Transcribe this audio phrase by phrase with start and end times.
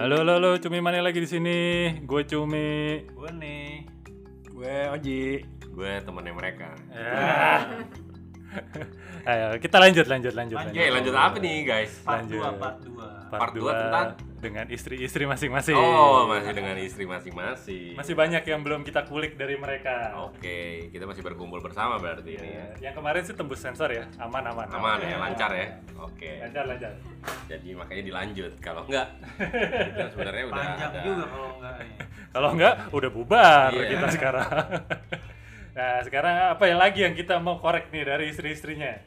[0.00, 1.92] Halo, halo, halo, Cumi mana lagi di sini?
[2.08, 3.04] Gue Cumi.
[3.12, 3.84] Gue nih.
[4.48, 5.44] Gue Oji.
[5.76, 6.72] Gue temennya mereka.
[6.88, 7.68] Ya.
[9.28, 12.00] Ayo, kita lanjut, lanjut, lanjut, Oke, lanjut apa nih guys?
[12.00, 12.40] Part Lanjut.
[12.40, 13.28] 2, part 2.
[13.28, 14.08] Part tentang?
[14.40, 15.76] Dengan istri-istri masing-masing.
[15.76, 17.92] Oh, masih dengan istri masing-masing.
[17.94, 20.16] Masih banyak yang belum kita kulik dari mereka.
[20.26, 22.66] Oke, kita masih berkumpul bersama berarti ini ya.
[22.80, 24.66] Ya, Yang kemarin sih tembus sensor ya, aman, aman.
[24.72, 25.76] Aman ya, lancar ya.
[25.94, 26.40] Oke.
[26.40, 26.92] Lancar, lancar.
[27.46, 28.52] Jadi makanya dilanjut.
[28.58, 31.00] Kalau enggak, kita sebenarnya udah Panjang ada.
[31.04, 31.76] juga kalau enggak.
[32.30, 33.86] Kalau enggak, udah bubar Iya.
[33.90, 34.46] kita sekarang.
[35.76, 39.02] nah, sekarang apa yang lagi yang kita mau korek nih dari istri-istrinya?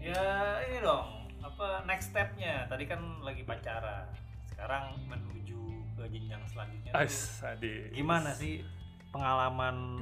[0.00, 0.24] Ya
[0.64, 1.04] ini dong,
[1.40, 2.64] apa next stepnya?
[2.64, 4.08] Tadi kan lagi pacaran.
[4.64, 5.60] Sekarang menuju
[5.92, 6.88] ke jenjang selanjutnya.
[6.88, 7.74] tuh Ais, Adi.
[7.92, 8.64] Gimana sih
[9.12, 10.00] pengalaman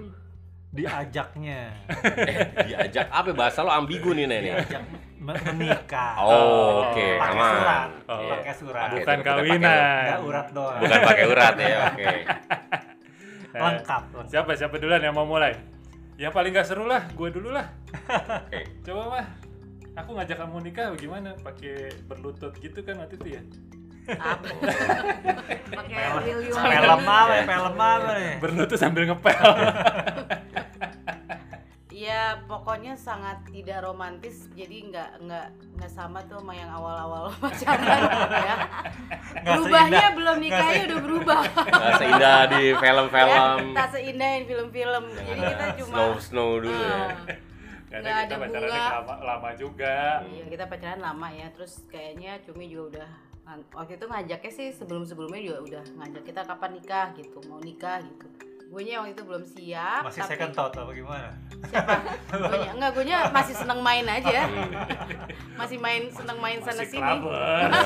[0.71, 1.75] diajaknya?
[2.31, 2.39] Eh,
[2.71, 4.63] diajak apa bahasa lo ambigu nih Nen ya?
[4.63, 4.83] Diajak
[5.19, 6.15] me- menikah.
[6.15, 7.51] Oh, oke, Pakai aman.
[7.53, 7.89] surat.
[8.07, 8.23] Oh.
[8.31, 8.89] Pakai surat.
[8.95, 9.83] Bukan pakai- kawinan.
[9.83, 10.79] Enggak urat doang.
[10.79, 12.07] Bukan pakai urat ya, oke.
[12.07, 14.03] Nah, Lengkap.
[14.15, 14.27] lengkap.
[14.31, 15.59] Siapa siapa duluan yang mau mulai?
[16.15, 17.67] Yang paling gak seru lah, gue dulu lah.
[18.47, 18.63] Oke.
[18.87, 19.27] Coba mah,
[19.99, 21.35] aku ngajak kamu nikah bagaimana?
[21.37, 21.75] Pakai
[22.07, 23.43] berlutut gitu kan waktu itu ya?
[24.09, 24.47] Apa
[25.79, 27.37] pakai William Film apa?
[27.45, 28.35] Film apa nih?
[28.39, 29.39] Berlutut sambil ngepel.
[31.93, 38.03] ya pokoknya sangat tidak romantis jadi nggak nggak nggak sama tuh sama yang awal-awal pacaran
[38.35, 38.57] ya
[39.47, 43.59] berubahnya seindah- belum nikahnya udah berubah Gak seindah di ya, film-film.
[43.71, 46.91] tak seindah yang film-film jadi kita cuma Snow Snow dulu ya.
[46.91, 47.09] Ah,
[47.87, 48.91] Karena Nggak kita ada pacarannya bunga.
[48.91, 49.97] lama, lama juga.
[50.27, 53.11] iya kita pacaran lama ya terus kayaknya cumi juga udah
[53.45, 57.07] waktu itu ngajaknya sih sebelum-sebelumnya juga udah ngajak kita kapan nikah?
[57.13, 58.01] gitu mau nikah?
[58.01, 58.27] gitu.
[58.73, 61.31] Gue nya waktu itu belum siap Masih tapi- second thought apa gimana?
[61.63, 61.95] siapa?
[62.33, 64.49] Gue enggak gue masih seneng main aja.
[65.61, 67.05] Masih main seneng main sana Masih sini.
[67.05, 67.71] kelaber.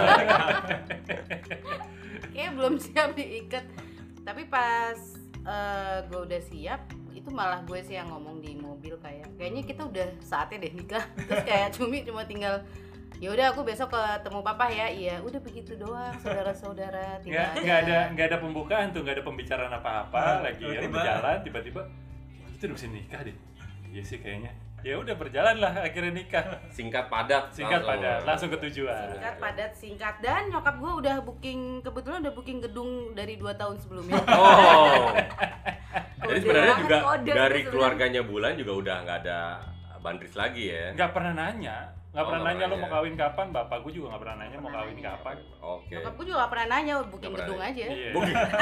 [2.32, 3.64] kayak belum siap diikat.
[4.22, 4.96] Tapi pas
[6.06, 6.80] gue udah siap
[7.10, 11.04] itu malah gue sih yang ngomong di mobil kayak kayaknya kita udah saatnya deh nikah.
[11.18, 12.62] Terus kayak cumi cuma tinggal
[13.16, 17.78] ya udah aku besok ketemu papa ya iya udah begitu doang saudara-saudara Nggak, tidak nggak
[17.80, 21.80] ada nggak ada pembukaan tuh, nggak ada pembicaraan apa-apa Nah, lagi ya tiba-tiba- berjalan tiba-tiba
[22.48, 23.36] itu udah bisa nikah deh.
[23.86, 24.52] Iya sih kayaknya.
[24.80, 26.44] Ya udah berjalan lah akhirnya nikah.
[26.70, 27.48] Singkat padat.
[27.50, 27.90] Singkat langsung.
[27.96, 29.06] padat, langsung ke tujuan.
[29.10, 33.76] singkat padat singkat dan nyokap gue udah booking kebetulan udah booking gedung dari dua tahun
[33.76, 35.12] sebelumnya Oh.
[36.26, 37.64] Jadi sebenarnya juga dari sebenarnya.
[37.66, 39.40] keluarganya Bulan juga udah nggak ada
[39.98, 40.92] bandris lagi ya.
[40.92, 41.76] Nggak pernah nanya,
[42.16, 42.94] nggak Oh, pernah nggak nanya lo mau ya.
[42.96, 43.46] kawin kapan.
[43.52, 45.04] Bapak gue juga nggak pernah nanya mau kawin nanya.
[45.12, 45.36] kapan.
[45.60, 45.92] Oke.
[45.92, 48.10] nyokap gue juga gak pernah nanya booking gedung aja Iya.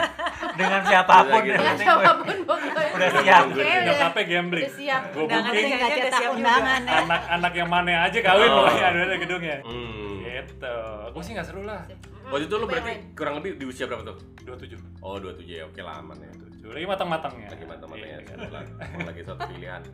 [0.59, 1.41] Dengan siapa pun.
[1.41, 1.55] Gitu.
[1.55, 3.43] yang dengan siapa pun pokoknya Udah siap.
[3.45, 4.65] Oke, udah, Nyokapnya gambling.
[4.65, 8.57] udah siap Gue booking nggak cetak undangan ya anak-anak yang mana aja kawin Oh.
[8.61, 9.57] pokoknya ada ada gedungnya.
[9.63, 10.19] Hmm.
[10.25, 10.77] Gitu.
[11.09, 11.83] Gue sih nggak seru lah.
[12.27, 14.17] Waktu itu lu berarti kurang lebih di usia berapa tuh?
[14.43, 14.75] 27.
[14.99, 16.33] Oh 27 ya, oke lah aman ya.
[16.65, 17.49] Lagi matang-matangnya.
[17.49, 19.05] Lagi mantap-mantapnya Iya.
[19.05, 19.81] lagi satu pilihan.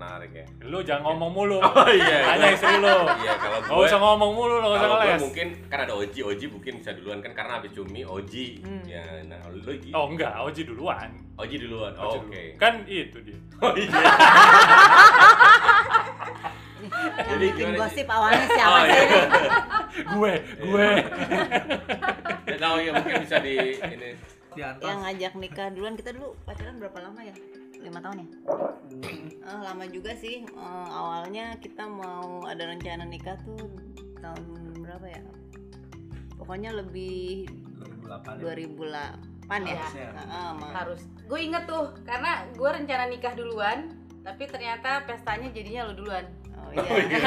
[0.00, 0.46] Menarik ya.
[0.64, 1.58] Lu jangan ngomong mulu.
[1.70, 2.24] Oh iya.
[2.26, 2.88] Tanya istri lu.
[3.20, 5.22] Iya kalau Gak gue usah ngomong mulu, lo gak usah kalau gue ngeles.
[5.22, 8.46] mungkin kan ada Oji, Oji mungkin bisa duluan kan karena habis cumi Oji.
[8.84, 9.92] Ya, nah lu Oji.
[9.92, 11.10] Oh enggak, Oji duluan.
[11.36, 11.92] Oji duluan.
[11.94, 12.56] Oh, oke.
[12.56, 13.36] Kan itu dia.
[13.58, 13.92] Oh iya.
[16.80, 18.88] Yang Jadi bikin gosip awalnya siapa Oh sih?
[18.88, 19.04] iya.
[20.08, 20.32] gue,
[20.64, 20.88] gue.
[22.46, 24.10] Ya, tahu ya mungkin bisa di ini.
[24.56, 27.34] Yang ngajak nikah duluan kita dulu pacaran berapa lama ya?
[27.80, 28.28] Lima tahun ya?
[29.40, 30.44] Eh, lama juga sih.
[30.44, 33.70] Eh, awalnya kita mau ada rencana nikah tuh
[34.20, 34.44] tahun
[34.80, 35.22] berapa ya?
[36.36, 37.48] Pokoknya lebih
[38.06, 39.76] 2008 2008 ya.
[39.76, 40.08] Harusnya.
[40.14, 45.88] Heeh, ma- harus gue inget tuh karena gue rencana nikah duluan tapi ternyata pestanya jadinya
[45.88, 46.26] lo duluan
[46.70, 47.18] Oh iya.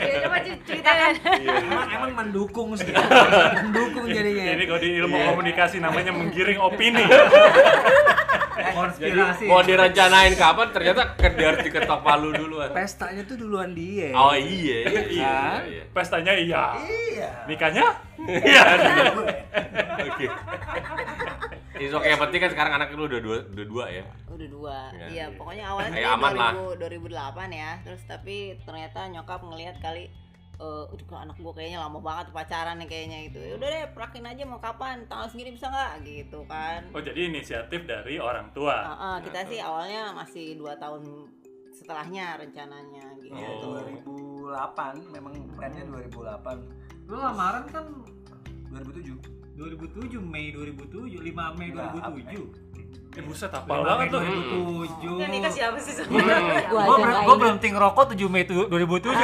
[0.00, 1.12] ya, coba Ci- ceritakan
[1.46, 2.90] Emang emang mendukung sih.
[3.64, 4.44] mendukung jadinya.
[4.58, 7.04] Ini kalau di ilmu komunikasi namanya menggiring opini.
[8.60, 11.28] Jadi konspirasi mau direncanain kapan ternyata ke
[11.64, 12.70] diketok palu duluan.
[12.70, 14.12] Pestanya tuh duluan dia.
[14.12, 15.36] Oh iya, iya, iya.
[15.64, 15.82] Iya.
[15.90, 16.64] Pestanya iya.
[16.76, 17.28] Iya.
[17.48, 17.86] Nikahnya?
[18.20, 18.62] Iya.
[20.12, 20.26] Oke.
[21.80, 24.04] Itu oke yang penting kan sekarang anaknya lu udah dua, udah dua ya.
[24.28, 25.24] udah dua iya iya.
[25.32, 26.52] pokoknya awalnya Kayak sih aman lah.
[26.76, 30.04] 2000, 2008 ya terus tapi ternyata nyokap ngelihat kali
[30.60, 33.84] eh udah kok anak gua kayaknya lama banget pacaran nih kayaknya gitu ya udah deh
[33.90, 38.52] prakin aja mau kapan tanggal segini bisa nggak gitu kan Oh jadi inisiatif dari orang
[38.52, 38.76] tua.
[38.76, 41.32] Ah, ah, kita sih awalnya masih dua tahun
[41.72, 43.80] setelahnya rencananya gitu Oh.
[44.52, 46.60] 2008 memang plannya 2008.
[47.08, 47.84] lu lamaran kan
[48.68, 49.39] 2007.
[49.60, 52.68] 2007 Mei 2007 5 Mei Enggak, 2007
[53.10, 54.20] Eh buset 5 apal banget tuh.
[54.22, 57.36] 2007 yang nikah siapa sih nggak gua inget.
[57.36, 59.10] berhenti ngerokok 7 Mei tu- 2007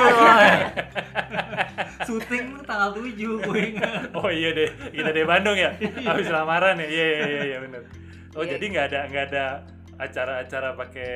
[2.02, 4.10] syuting tuh tanggal 7 gue ingat.
[4.12, 5.72] Oh iya deh, kita dari Bandung ya.
[6.02, 6.86] Habis lamaran ya.
[6.86, 7.80] Iya iya iya, iya benar.
[8.32, 8.48] Oh Iya.
[8.52, 9.44] jadi nggak ada nggak ada
[9.96, 11.12] acara-acara pakai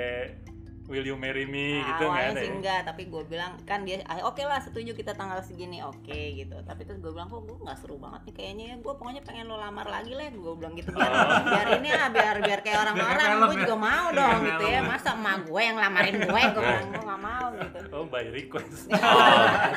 [0.91, 2.53] Will you marry me Nah, gitu nggak ada sih ya?
[2.53, 6.03] enggak, tapi gue bilang kan dia ah, oke lah setuju kita tanggal segini oke
[6.35, 6.57] gitu.
[6.61, 8.77] Tapi terus gue bilang kok gue nggak seru banget nih kayaknya ya.
[8.77, 10.27] Gue pokoknya pengen lo lamar lagi lah.
[10.29, 11.47] Gue bilang gitu biar Oh.
[11.47, 13.29] biar ini ya biar biar kayak orang-orang.
[13.41, 13.61] Gue ya.
[13.63, 14.75] juga mau Biar dong gitu ya.
[14.75, 14.81] ya.
[14.83, 17.79] Masa emak gue yang lamarin gue, gue bilang gue nggak mau gitu.
[17.93, 18.83] Oh by request.
[18.91, 19.19] Oh,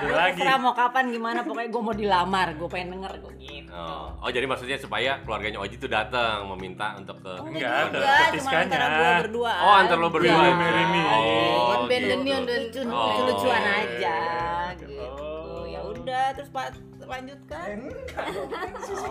[0.10, 0.34] lagi.
[0.36, 2.48] Terserah mau kapan gimana pokoknya gue mau dilamar.
[2.56, 3.70] Gue pengen denger gue gitu.
[3.70, 4.18] Oh.
[4.18, 7.90] oh, jadi maksudnya supaya keluarganya Oji tuh datang meminta untuk ke Oh, Enggak, enggak ada
[7.92, 8.64] juga, cuma petiskannya.
[8.64, 9.54] antara gue berdua.
[9.60, 10.42] Oh, antara lo berdua.
[10.54, 11.03] Marry me.
[11.06, 12.10] Oh, Ben gitu.
[12.14, 12.88] Denion dan lucu Oh.
[12.88, 14.18] lucu lucuan aja
[14.76, 15.64] gitu Oh.
[15.66, 16.74] ya udah terus pak
[17.04, 17.92] lanjutkan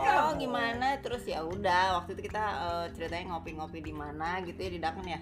[0.03, 4.71] oh gimana terus ya udah waktu itu kita eh, ceritanya ngopi-ngopi di mana gitu ya
[4.71, 5.21] di Daken ya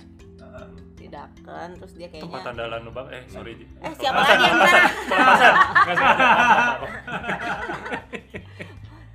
[0.94, 3.06] di Daken terus dia Tempat kayaknya andalan lu bang.
[3.10, 3.52] Eh sorry.
[3.58, 4.90] Eh siapa lagi yang sana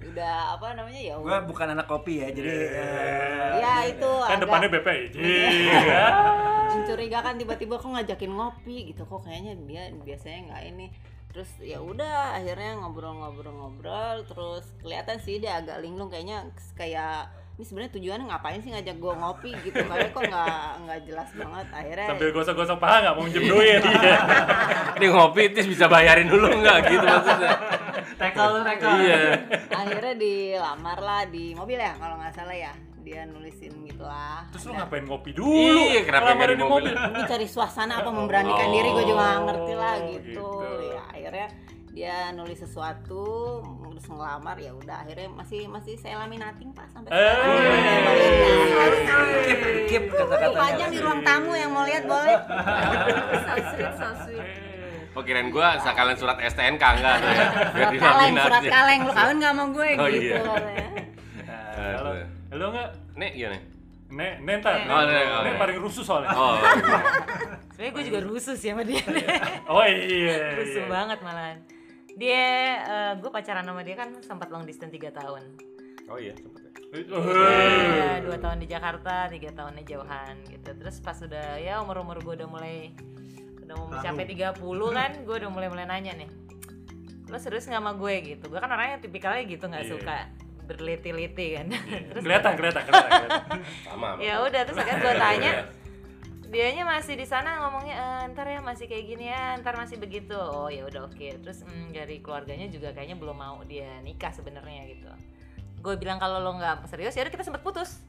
[0.05, 4.67] udah apa namanya ya udah bukan anak kopi ya, jadi eh, ya itu Kan depannya
[4.69, 5.03] BPI.
[6.85, 10.87] Mencurigakan tiba-tiba kok ngajakin ngopi gitu kok kayaknya dia biasanya nggak ini
[11.35, 16.47] terus ya udah akhirnya ngobrol-ngobrol-ngobrol terus kelihatan sih dia agak linglung kayaknya
[16.79, 17.27] kayak
[17.59, 21.67] ini sebenarnya tujuannya ngapain sih ngajak gua ngopi gitu kayak kok nggak nggak jelas banget
[21.75, 23.81] akhirnya Sambil gosok-gosok paha nggak mau minjem duit.
[23.83, 24.15] Iya.
[24.99, 27.51] Ini ngopi tis bisa bayarin dulu nggak gitu maksudnya?
[28.15, 28.95] tackle lu tackle.
[29.03, 29.19] Iya.
[29.71, 32.71] akhirnya dilamar lah di mobil ya kalau nggak salah ya
[33.05, 35.77] dia nulisin gitulah Terus lu ngapain ngopi dulu?
[35.87, 36.89] Iya, kenapa nggak di mobil?
[36.89, 40.25] ini cari suasana apa memberanikan diri gue juga nggak ngerti lah Oh, gitu.
[40.25, 40.49] gitu.
[40.89, 41.47] ya akhirnya
[41.87, 43.23] dia nulis sesuatu
[43.87, 47.23] terus ngelamar ya udah akhirnya masih masih saya laminating pak sampai Eh.
[48.99, 50.57] sekarang Keep, keep Tuh, kata-katanya.
[50.57, 52.35] pajang di ruang tamu yang mau lihat boleh
[53.45, 54.45] so sweet so sweet
[55.13, 57.47] Oh kirain gua sekalian surat STNK enggak tuh ya.
[57.71, 60.37] Biar surat kaleng surat kaleng lu kawin nggak sama gue Oh, gitu iya.
[60.43, 60.87] katanya.
[61.39, 63.59] Nah, Lu nggak Nek gimana?
[64.05, 64.75] Nek, nek ntar.
[64.85, 65.59] Oh, Nek, oh, Nek Nek.
[65.59, 66.29] paling rusuh soalnya.
[66.31, 66.55] Oh,
[67.75, 69.03] Sebenernya gue juga rusuh sih sama dia
[69.73, 70.55] Oh iya.
[70.55, 70.87] Rusuh iya.
[70.87, 71.57] banget malahan
[72.15, 72.47] Dia,
[72.79, 75.43] eh, gue pacaran sama dia kan sempat long distance 3 tahun
[76.05, 76.71] oh iya sempet ya.
[77.11, 80.69] Oh, Ya, dua tahun di Jakarta, tiga tahunnya jauhan gitu.
[80.71, 82.93] Terus pas udah ya umur umur gue udah mulai
[83.59, 84.53] udah mau mencapai 30
[84.93, 86.29] kan, gue udah mulai mulai nanya nih.
[87.25, 88.47] Lo serius nggak sama gue gitu?
[88.47, 89.91] Gue kan orangnya tipikalnya gitu nggak Iya.
[89.91, 90.17] suka
[90.65, 91.65] berliti-liti kan.
[92.11, 93.29] Terus Kelihatan, kelihatan, kelihatan.
[93.87, 94.17] Sama.
[94.19, 95.51] ya udah terus akhirnya gue tanya
[96.45, 100.37] dianya masih di sana ngomongnya "Eh, ntar ya masih kayak gini ya ntar masih begitu
[100.37, 104.87] oh ya udah oke terus mm, dari keluarganya juga kayaknya belum mau dia nikah sebenarnya
[104.87, 105.09] gitu
[105.75, 107.99] gue bilang kalau lo nggak serius ya udah kita sempat putus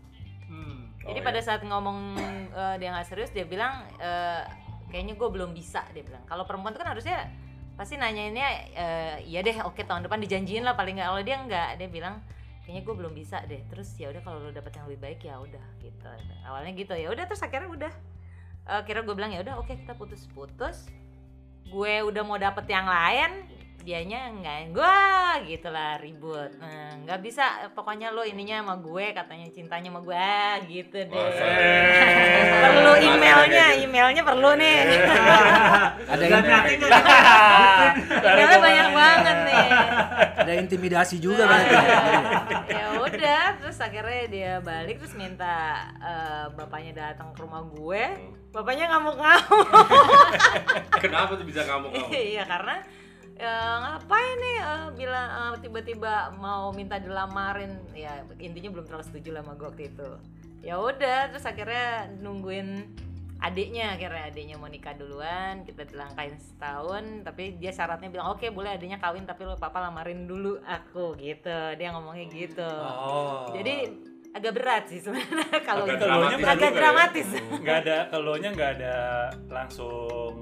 [0.46, 0.94] Hmm.
[1.02, 1.44] jadi Oh, pada iya.
[1.44, 2.14] saat ngomong
[2.52, 4.46] eh, dia nggak serius dia bilang eh,
[4.86, 7.26] kayaknya gue belum bisa dia bilang kalau perempuan itu kan harusnya
[7.74, 11.68] pasti nanyainnya eh, iya deh oke tahun depan dijanjiin lah paling nggak kalau dia nggak
[11.76, 12.22] dia bilang
[12.66, 13.62] kayaknya gue belum bisa deh.
[13.70, 16.10] Terus ya udah kalau lo dapet yang lebih baik ya udah gitu.
[16.42, 17.92] Awalnya gitu ya udah terus akhirnya udah.
[18.66, 20.90] Eh, kira gue bilang ya udah oke kita putus putus
[21.70, 23.46] gue udah mau dapet yang lain
[23.86, 24.98] dianya nggak gue
[25.46, 26.50] gitu lah ribut.
[26.58, 30.34] Nah, nggak bisa pokoknya lo ininya sama gue katanya cintanya sama gue
[30.74, 31.14] gitu deh.
[31.14, 31.46] Masa?
[32.66, 34.78] perlu emailnya emailnya perlu nih.
[36.10, 36.42] Ada yang
[38.26, 39.68] emailnya banyak banget nih.
[40.34, 41.74] Ada intimidasi juga berarti.
[42.74, 48.34] ya udah terus akhirnya dia balik terus minta eh, bapaknya datang ke rumah gue.
[48.50, 49.68] Bapaknya ngamuk-ngamuk.
[51.06, 52.10] Kenapa tuh bisa ngamuk-ngamuk?
[52.10, 52.82] iya karena
[53.36, 59.28] ya, ngapain nih eh, bilang eh, tiba-tiba mau minta dilamarin ya intinya belum terlalu setuju
[59.36, 60.08] lah sama gue waktu itu
[60.64, 62.88] ya udah terus akhirnya nungguin
[63.36, 68.74] adiknya akhirnya adiknya mau nikah duluan kita dilangkain setahun tapi dia syaratnya bilang oke boleh
[68.74, 73.52] adiknya kawin tapi lo papa lamarin dulu aku gitu dia ngomongnya gitu Oh.
[73.52, 73.92] jadi
[74.36, 76.72] agak berat sih sebenarnya kalau Agak itu dramatis agak
[77.32, 77.42] ya.
[77.56, 78.96] Nggak ada, keluarnya nggak ada
[79.48, 80.32] langsung.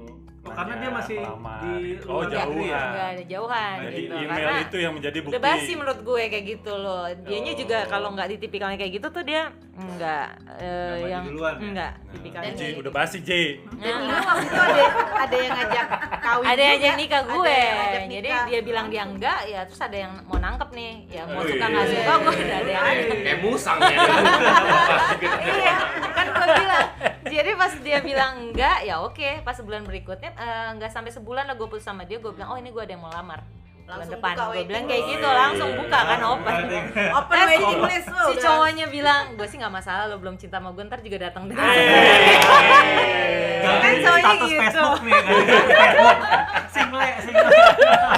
[0.45, 1.57] Oh, karena dia masih melamar.
[1.57, 2.61] di Oh luar jauhan.
[2.63, 2.81] ya?
[2.85, 5.33] nggak ada jauhan Jadi gitu email karena itu yang menjadi bukti.
[5.33, 7.57] udah basi menurut gue kayak gitu loh dianya Oh.
[7.57, 9.43] juga kalau nggak di tipikalnya kayak gitu tuh dia
[9.75, 11.65] enggak eh, maju yang duluan ya?
[11.65, 12.89] enggak Nah, tipikalnya J, udah gitu.
[12.93, 13.31] basi J.
[13.75, 14.83] dan ini waktu itu ada
[15.17, 15.85] ada yang ngajak
[16.21, 16.79] kawin ada yang juga.
[16.79, 20.13] ajak nikah Ada gue yang ngajak jadi dia bilang dia enggak ya terus ada yang
[20.23, 21.67] mau nangkep nih ya mau Oh, suka iya.
[21.67, 23.97] nggak suka gue udah ada yang Kayak kayak musang ya.
[25.43, 25.73] iya
[26.13, 26.85] kan gue bilang
[27.25, 31.55] jadi pas dia bilang enggak ya oke pas sebulan berikutnya eh, enggak sampai sebulan lah
[31.55, 33.39] gue putus sama dia gue bilang oh ini gue ada yang mau lamar
[33.85, 36.09] bulan Langsung depan buka gue bilang kayak gitu Oh, iya, langsung iya, buka iya.
[36.09, 36.53] kan open
[37.19, 40.57] open Terus waiting si- list si cowoknya bilang gue sih nggak masalah lo belum cinta
[40.57, 41.65] sama gue ntar juga datang dengan
[43.61, 44.61] Ganti Kan cowoknya status gitu.
[44.61, 45.33] Facebook nih kan.
[46.75, 47.49] Single, single.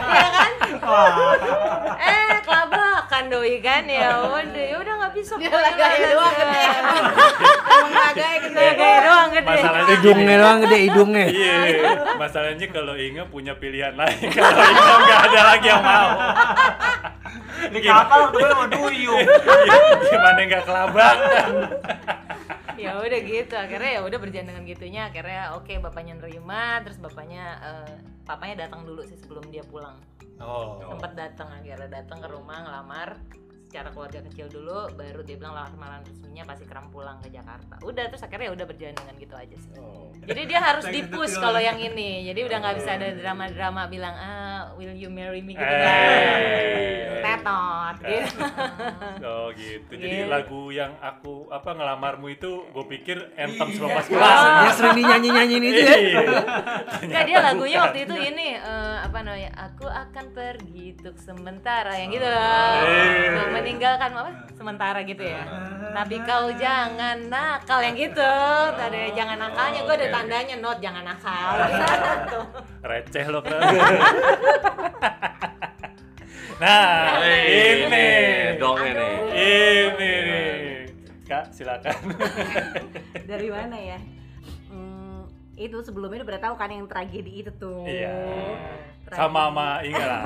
[0.07, 0.51] Iya kan?
[3.61, 6.61] Kan ya udah ya udah nggak bisa Dia lah, doang gede.
[6.67, 8.57] Emang laganya gede.
[8.57, 11.25] Laganya doang gede Masalahnya Hidungnya doang gede hidungnya.
[11.27, 11.55] Iya,
[12.15, 16.09] masalahnya kalau Inga punya pilihan lain, kalau Inga nggak ada lagi yang mau.
[17.67, 19.25] Di kapal itu sama duyung.
[20.11, 21.49] Gimana nggak kelabakan?
[22.77, 27.57] ya udah gitu akhirnya ya udah berjalan dengan gitunya akhirnya oke bapaknya nerima terus bapaknya
[27.57, 27.93] eh,
[28.27, 29.95] papanya datang dulu sih sebelum dia pulang.
[30.37, 33.17] Oh, sempat datang akhirnya datang ke rumah ngelamar
[33.67, 38.03] secara keluarga kecil dulu baru dia bilang lamaran resminya pasti keram pulang ke Jakarta udah
[38.07, 40.07] terus akhirnya ya udah berjalan dengan gitu aja sih oh.
[40.23, 41.27] jadi dia harus detail.
[41.35, 45.51] kalau yang ini jadi udah nggak bisa ada drama-drama bilang ah will you marry me
[45.51, 45.75] gitu Eh.
[45.75, 46.39] kan
[47.27, 48.39] tetot gitu
[49.19, 49.91] Oh gitu.
[49.91, 50.29] Jadi Gitu.
[50.29, 54.73] lagu yang aku apa ngelamarmu itu gue pikir anthem selama Yang kelas.
[54.73, 55.95] sering dinyanyi nyanyiin itu ya.
[55.97, 56.19] Iya.
[57.01, 59.51] Enggak dia lagunya waktu itu ini eh, apa namanya?
[59.67, 62.77] Aku akan pergi untuk sementara yang gitu loh.
[63.61, 64.31] Meninggalkan apa?
[64.57, 65.43] Sementara gitu ya.
[65.93, 68.33] Tapi kau jangan nakal yang gitu.
[68.77, 71.47] Tadi jangan nakalnya gue ada tandanya not jangan nakal.
[72.89, 73.61] Receh lo kan.
[76.61, 78.09] nah, ini.
[78.61, 79.09] dong ini.
[79.33, 80.51] Ini nih.
[81.27, 81.97] Kak, silakan.
[83.27, 83.99] dari mana ya
[85.57, 88.13] itu sebelumnya udah tahu kan yang tragedi itu tuh Iya.
[89.03, 89.19] Tragedi.
[89.19, 90.21] Sama sama lah.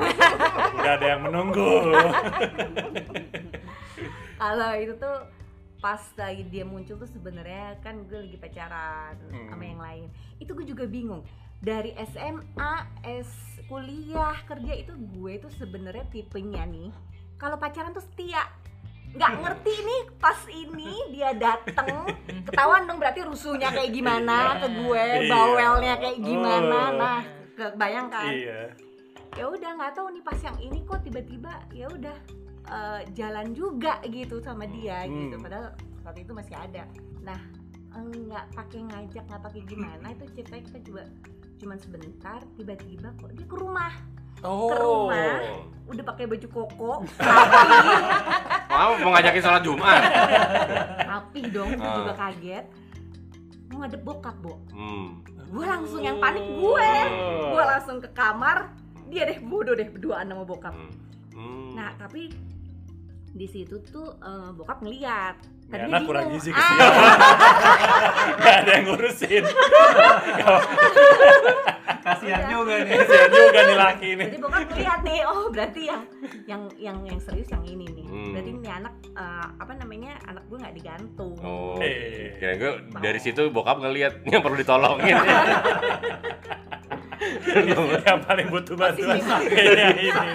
[0.76, 1.72] Udah ada yang menunggu.
[4.42, 5.18] kalau itu tuh
[5.78, 9.50] pas lagi dia muncul tuh sebenarnya kan gue lagi pacaran Hmm.
[9.50, 10.06] sama yang lain
[10.38, 11.26] itu gue juga bingung
[11.58, 13.30] dari SMA S
[13.66, 16.90] kuliah kerja itu gue tuh sebenarnya tipenya nih
[17.38, 18.46] kalau pacaran tuh setia
[19.12, 22.08] nggak ngerti nih pas ini dia dateng
[22.48, 25.28] ketahuan dong berarti rusuhnya kayak gimana ke gue Iya.
[25.28, 26.98] bawelnya kayak gimana Oh.
[26.98, 27.20] nah
[27.52, 28.62] kebayangkan iya.
[29.34, 32.18] ya udah nggak tahu nih pas yang ini kok tiba-tiba ya udah
[32.64, 35.28] eh, jalan juga gitu sama dia Hmm.
[35.28, 36.84] gitu padahal waktu itu masih ada
[37.22, 37.40] nah
[37.94, 41.04] nggak pakai ngajak nggak pakai gimana itu ceritanya kita coba
[41.58, 43.92] cuman sebentar tiba-tiba kok dia ke rumah
[44.42, 44.74] Oh.
[44.74, 45.38] rumah.
[45.86, 46.94] udah pakai baju koko
[48.72, 50.02] Mau mau ngajakin sholat Jumat.
[51.04, 51.96] rapi dong gue Ah.
[51.98, 52.66] juga kaget
[53.68, 55.20] mau ngadep bokap bo Hmm.
[55.26, 57.52] gue langsung yang panik gue Oh.
[57.52, 58.72] gue langsung ke kamar
[59.06, 60.92] dia deh bodoh deh berduaan sama bokap Hmm.
[61.32, 61.72] Hmm.
[61.74, 62.32] Nah, tapi
[63.30, 65.36] di situ tuh eh, bokap ngeliat.
[65.68, 66.80] Dia anak kurang gizi Ah, kesian.
[68.42, 69.44] Gak ada yang ngurusin.
[72.02, 72.96] Kasihan juga nih.
[72.98, 74.26] Kesian juga nih laki ini.
[74.28, 76.02] Jadi bokap ngeliat nih, oh berarti yang
[76.50, 78.06] yang yang yang serius yang ini nih.
[78.10, 78.34] Hmm.
[78.34, 81.36] Berarti ini anak eh, apa namanya anak gue nggak digantung.
[81.42, 81.78] Oh.
[81.80, 82.36] Eh.
[82.42, 85.16] Kira gue dari situ bokap ngeliat yang perlu ditolongin.
[88.02, 90.30] yang paling butuh bantuan kayaknya ini.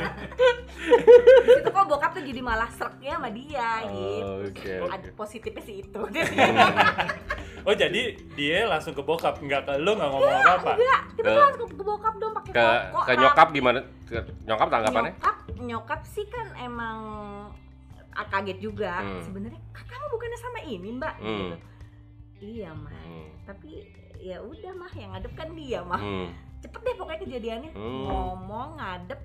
[1.58, 4.22] Itu kok bokap tuh jadi malah sereknya sama dia gitu.
[4.22, 4.74] Oh, Oke.
[4.86, 6.02] Ada positifnya sih itu.
[7.66, 10.72] Oh jadi dia langsung ke bokap, nggak ke lu nggak ngomong apa-apa?
[10.78, 13.80] Enggak, kita Ke- tuh langsung ke bokap dong pakai Ke ke nyokap gimana?
[14.06, 15.12] Ke nyokap tanggapannya?
[15.18, 16.98] Nyokap, nyokap sih kan emang
[18.14, 19.02] ah, kaget juga.
[19.02, 19.18] Hmm.
[19.18, 21.14] Sebenarnya kakakmu bukannya sama ini mbak?
[21.18, 21.38] Hmm.
[21.42, 21.56] Gitu.
[22.38, 23.02] Iya mah.
[23.02, 23.28] Hmm.
[23.50, 23.70] Tapi
[24.22, 25.98] ya udah mah yang ngadep kan dia mah.
[25.98, 26.30] Hmm.
[26.62, 27.70] Cepet deh pokoknya kejadiannya.
[27.74, 28.04] Hmm.
[28.06, 29.20] Ngomong ngadep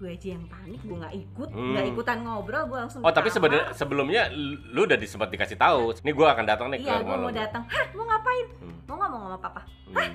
[0.00, 1.70] gue aja yang panik gue nggak ikut Hmm.
[1.70, 5.92] nggak ikutan ngobrol gue langsung Oh tapi sebenarnya sebelumnya lu udah sempat dikasih tahu.
[5.94, 7.36] Ini gue akan datang nih iya ke gue rumah mau lu.
[7.36, 8.76] datang hah mau ngapain Hmm.
[8.82, 10.12] mau ngomong sama papa Hmm.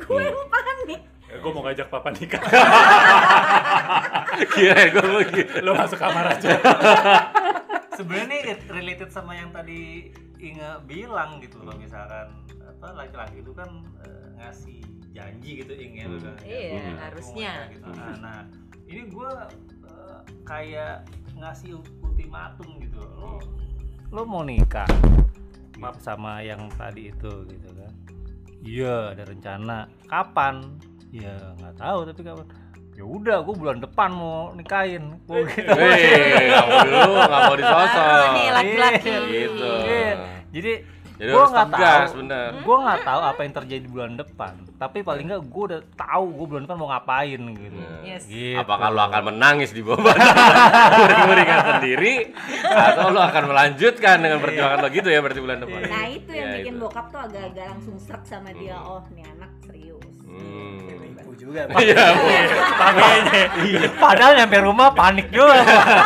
[0.00, 0.26] gue Hmm.
[0.26, 2.42] yang panik Gue mau ngajak papa nikah.
[4.50, 5.54] Kira gue mau gitu.
[5.60, 6.58] Lu masuk kamar aja.
[7.96, 10.10] Sebenarnya ini related sama yang tadi
[10.40, 13.68] Inge bilang gitu loh misalkan apa laki-laki itu kan
[14.00, 14.80] eh, ngasih
[15.12, 16.18] janji gitu Inge Hmm.
[16.18, 16.34] kan.
[16.42, 17.52] Iya, mau harusnya.
[17.70, 17.90] gitu.
[17.92, 18.38] Nah, nah,
[18.90, 19.32] ini gue
[20.42, 21.06] kayak
[21.38, 23.38] ngasih ultimatum gitu lo
[24.10, 24.90] lo mau nikah
[25.78, 27.92] maaf sama yang tadi itu gitu kan
[28.66, 30.74] iya ada rencana kapan
[31.14, 32.46] ya nggak tahu tapi kapan
[32.98, 37.56] ya udah gue bulan depan mau nikahin Gua gitu Hei, nggak mau dulu, nggak mau
[37.56, 38.24] disosok.
[38.36, 39.12] Nih laki-laki.
[39.30, 39.72] Gitu.
[39.88, 40.12] Iya.
[40.52, 40.72] jadi
[41.20, 42.10] Jadi Gua nggak tahu.
[42.16, 42.50] bener.
[42.58, 46.46] gue nggak tahu apa yang terjadi bulan depan tapi paling nggak gue udah tahu gue
[46.48, 48.24] bulan depan mau ngapain gitu Yes.
[48.24, 48.56] Gitu.
[48.56, 50.00] Apakah lo akan menangis di bawah
[51.04, 52.14] uring-uringan sendiri
[52.64, 55.80] atau lo akan melanjutkan dengan perjuangan lo gitu ya berarti bulan depan?
[55.84, 56.82] nah itu yang Ya, bikin itu.
[56.82, 58.90] bokap tuh agak-agak langsung serak sama dia Hmm.
[58.90, 60.78] oh nih anak serius Hmm.
[61.50, 61.66] Juga.
[61.82, 62.26] Iya, Bu.
[62.78, 63.42] Makanya.
[63.98, 65.58] Padahal nyampe rumah panik juga.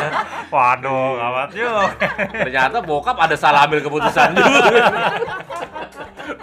[0.54, 1.84] Waduh, gawat juga.
[2.32, 4.72] ternyata bokap ada salah ambil keputusan juga.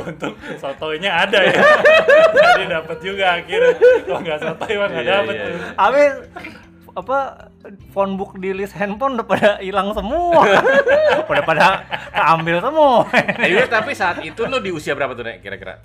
[0.06, 1.58] Untung sotoynya ada ya.
[2.30, 3.74] Jadi dapat juga akhirnya.
[4.06, 5.46] Kalau nggak sotoy mah nggak Iya, dapet iya.
[5.46, 5.60] tuh.
[5.80, 6.12] Habis
[6.92, 7.20] apa
[7.96, 10.44] phone book di list handphone udah pada hilang semua.
[11.32, 11.68] udah pada
[12.12, 13.08] keambil semua.
[13.42, 15.80] Eh, tapi saat itu lo di usia berapa tuh Nek kira-kira?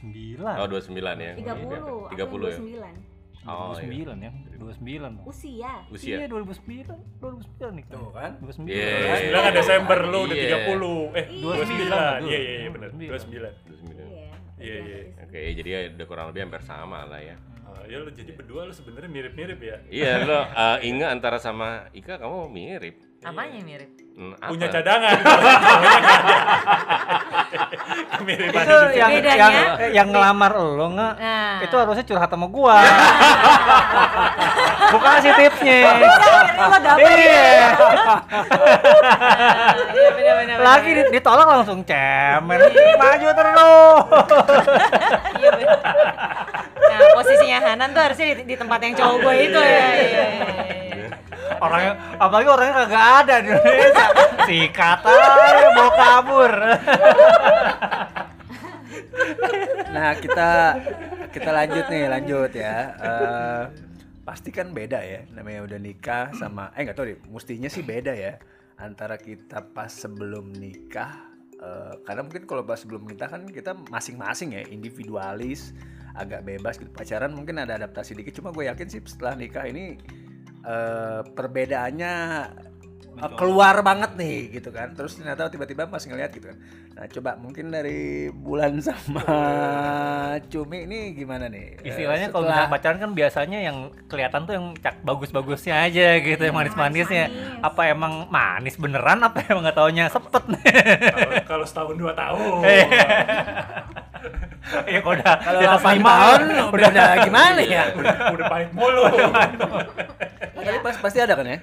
[0.00, 0.40] 29.
[0.40, 1.32] Oh 29 ya.
[1.34, 2.58] 30 Tiga puluh ya.
[2.58, 3.16] 29
[3.48, 4.04] Oh, iya.
[4.04, 4.30] 29 ya.
[4.60, 5.24] 29.
[5.24, 6.16] usia Usia.
[6.20, 6.90] Iya 2009.
[7.22, 7.84] 2009 nih.
[7.88, 8.32] Tuh kan.
[8.44, 8.66] 29.
[8.68, 8.92] Iya.
[9.16, 10.58] Sembilan kan Desember lu udah Iya.
[10.68, 11.42] 30 Eh Iya.
[11.56, 13.08] 29 Iya iya iya benar 29.
[13.08, 14.04] 29 29.
[14.04, 14.28] iya
[14.58, 17.36] Iya iya Oke, jadi ya udah kurang lebih hampir sama lah ya.
[17.64, 21.88] Oh, Ya lu jadi berdua lu sebenarnya mirip-mirip ya Iya, lo uh, Inga antara sama
[21.94, 22.96] Ika kamu mirip.
[23.18, 23.90] Apanya yang mirip?
[24.14, 24.50] Hmm, apa?
[24.50, 25.14] Punya cadangan
[28.18, 29.38] Kemiripan Itu yang Bedanya?
[29.38, 29.54] yang
[29.94, 31.14] yang ngelamar lo nggak?
[31.16, 31.62] Nah.
[31.62, 32.78] Itu harusnya curhat sama gua.
[34.92, 35.78] Bukan sih tipsnya.
[36.98, 37.66] Iya.
[39.88, 40.56] Iya benar-benar.
[40.58, 42.58] Lagi di- ditolak langsung cemen.
[42.96, 43.56] Maju terus.
[45.36, 45.50] Iya.
[46.78, 49.62] Nah, posisinya Hanan tuh harusnya di, di tempat yang cowok gue itu ya.
[49.62, 50.46] Iya, iya, iya.
[51.56, 54.06] Orangnya apalagi orangnya kagak ada di Indonesia.
[54.44, 56.52] Sikat aja mau kabur.
[59.88, 60.50] Nah kita
[61.32, 62.76] kita lanjut nih lanjut ya.
[63.00, 63.62] Eh,
[64.28, 68.12] pasti kan beda ya namanya udah nikah sama eh nggak tahu deh mestinya sih beda
[68.12, 68.36] ya
[68.76, 71.16] antara kita pas sebelum nikah
[71.56, 75.72] eh, karena mungkin kalau pas sebelum nikah kan kita masing-masing ya individualis
[76.12, 79.96] agak bebas gitu pacaran mungkin ada adaptasi dikit cuma gue yakin sih setelah nikah ini
[80.60, 82.14] eh, perbedaannya
[83.16, 84.92] eh, keluar banget nih gitu kan.
[84.92, 86.58] Terus ternyata tiba-tiba pas ngeliat gitu kan.
[86.94, 89.22] Nah coba mungkin dari bulan sama
[90.44, 91.78] cumi ini gimana nih?
[91.78, 96.06] Eh, Istilahnya kalau setelah- misalnya pacaran kan biasanya yang kelihatan tuh yang cak bagus-bagusnya aja
[96.16, 97.24] gitu, yang manis-manisnya.
[97.26, 97.62] Manis-manis.
[97.64, 99.18] Apa emang manis beneran?
[99.20, 100.04] Apa emang nggak taunya?
[100.08, 100.42] Sepet.
[100.48, 100.62] Nih?
[101.08, 102.50] Kalau- Kalau setahun dua tahun
[104.84, 109.02] Iya kalau udah kalau 8 lima, tahun udah udah gimana ya Udah udah pahit mulu
[110.58, 111.58] tapi pas, pasti ada kan ya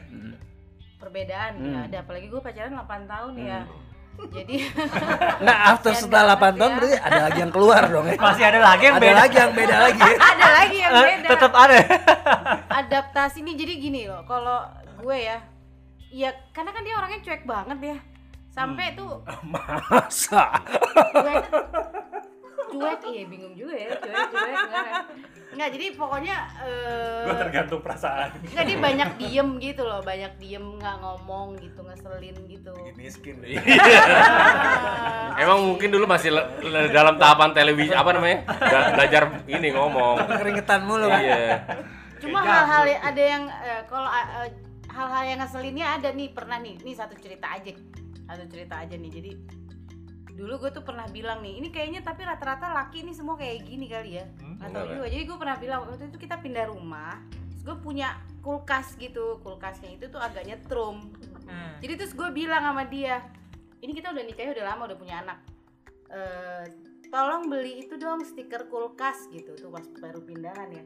[0.97, 1.69] perbedaan Hmm.
[1.69, 3.59] ya ada apalagi gue pacaran 8 tahun ya
[4.25, 4.55] jadi
[5.37, 6.75] Nah, after setelah dapat 8 tahun ya.
[6.75, 8.15] berarti ada lagi yang keluar dong ya.
[8.17, 9.15] masih ada lagi yang Ada beda.
[9.17, 9.99] lagi yang beda lagi.
[10.01, 10.15] ya.
[10.17, 11.77] ada lagi yang Eh, beda Tetap ada.
[12.73, 14.63] adaptasi nih jadi gini loh kalau
[14.97, 15.37] gue ya
[16.09, 17.97] ya karena kan dia orangnya cuek banget ya
[18.47, 20.63] sampai tuh Masa?
[21.13, 21.43] cuek
[22.65, 24.85] cuek iya bingung juga ya cuek cuek enggak
[25.55, 30.65] nggak jadi pokoknya eh, Gue tergantung perasaan nggak dia banyak diem gitu loh banyak diem
[30.75, 33.37] nggak ngomong gitu ngeselin gitu Miskin.
[35.35, 38.47] Emang mungkin dulu masih le- le- dalam tahapan televisi apa namanya?
[38.47, 40.15] Bela- belajar ini ngomong.
[40.25, 41.19] Keringetan mulu kan.
[41.19, 41.59] Iya.
[42.15, 44.49] cuma hal-hal yang- ada yang eh, kalau eh,
[44.87, 47.75] hal-hal yang ngeselinnya ada nih pernah nih ini satu cerita aja
[48.25, 49.31] satu cerita aja nih jadi
[50.35, 53.87] dulu gue tuh pernah bilang nih ini kayaknya tapi rata-rata laki ini semua kayak gini
[53.87, 54.25] kali ya.
[54.35, 54.85] Tahu enggak.
[54.91, 57.15] juga jadi gue pernah bilang waktu itu kita pindah rumah
[57.55, 59.39] terus gue punya kulkas gitu.
[59.39, 61.11] Kulkasnya itu tuh agak nyetrum
[61.45, 61.77] Hmm.
[61.77, 63.21] jadi terus gue bilang sama dia
[63.77, 65.39] ini kita udah nikahnya udah lama udah punya anak.
[66.09, 66.65] Eh,
[67.13, 69.53] tolong beli itu dong stiker kulkas gitu.
[69.53, 70.81] Tuh pas baru pindahan ya.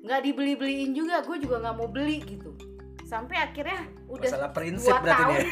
[0.00, 2.56] Nggak dibeli beliin juga gue juga nggak mau beli gitu
[3.02, 5.34] sampai akhirnya udah Masalah prinsip dua berarti tahun.
[5.34, 5.46] dia.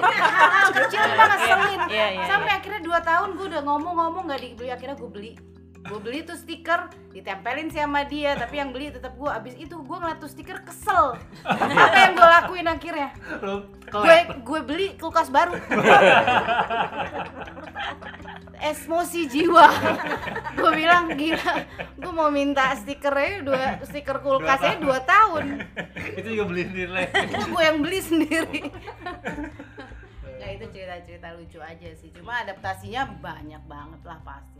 [0.00, 1.80] ini hal-hal kecil mah ngeselin.
[1.86, 5.32] Iya, iya, sampai akhirnya dua tahun gue udah ngomong-ngomong nggak dibeli akhirnya gue beli
[5.80, 9.74] gue beli tuh stiker ditempelin sih sama dia tapi yang beli tetap gue abis itu
[9.80, 11.16] gue ngeliat tuh stiker kesel.
[11.48, 13.10] Apa yang gue lakuin akhirnya?
[13.88, 15.56] Gue gue beli kulkas baru.
[18.60, 19.66] Emosi jiwa.
[20.52, 21.64] Gue bilang gila
[21.96, 25.64] gue mau minta stikernya dua stiker kulkasnya dua tahun.
[26.12, 27.08] Itu juga beli sendiri.
[27.08, 28.60] Itu gue yang beli sendiri.
[30.40, 32.08] Nah itu cerita-cerita lucu aja sih.
[32.16, 34.59] Cuma adaptasinya banyak banget lah pastilah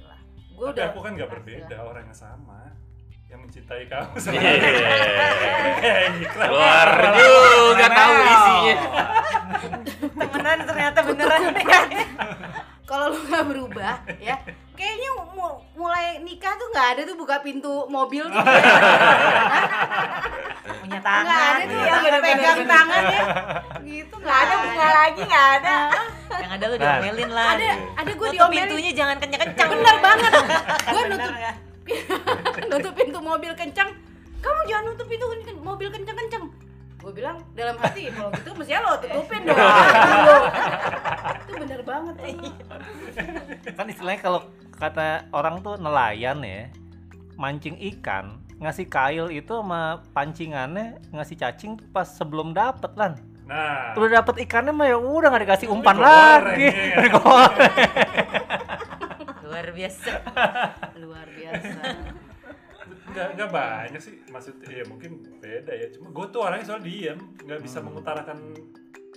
[0.61, 2.61] gue Tapi udah aku kan gak berbeda orang yang sama
[3.27, 4.53] Yang mencintai kamu sama Iya.
[5.81, 6.49] Kayak iklan.
[6.51, 8.77] Keluar juga tahu isinya.
[10.21, 11.43] Temenan ternyata beneran.
[12.83, 14.35] kalau lu nggak berubah ya
[14.81, 18.41] kayaknya mu- mulai nikah tuh nggak ada tuh buka pintu mobil tuh
[20.73, 21.53] Punya nggak tangan.
[21.53, 23.23] ada tuh Iya, yang pegang tangan ya
[23.83, 25.77] gitu nggak ada bunga lagi nggak ada
[26.33, 27.47] Yang ada lu diomelin lah.
[27.53, 29.69] ada ada gue diomelin pintunya jangan kencang-kencang.
[29.71, 30.33] bener banget
[30.89, 31.53] gue nutup ya?
[32.71, 33.89] nutup pintu mobil kencang
[34.41, 35.25] kamu jangan nutup pintu
[35.61, 36.45] mobil kencang kencang
[36.97, 39.57] gue bilang dalam hati kalau gitu mestinya lo tutupin dong
[41.41, 42.53] itu bener banget tuh.
[43.73, 44.41] Kan istilahnya kalau
[44.81, 46.73] kata orang tuh nelayan ya,
[47.37, 53.21] mancing ikan, ngasih kail itu sama pancingannya ngasih cacing pas sebelum dapet lan.
[53.45, 56.71] Nah Udah dapet ikannya mah ya udah nggak dikasih umpan lagi.
[57.03, 57.75] Digoreng.
[59.43, 60.13] Luar biasa.
[60.97, 61.81] luar biasa
[63.11, 65.11] Enggak nggak nggak banyak sih maksudnya ya mungkin
[65.43, 68.39] beda ya cuma gue tuh orangnya soal diem nggak bisa mengutarakan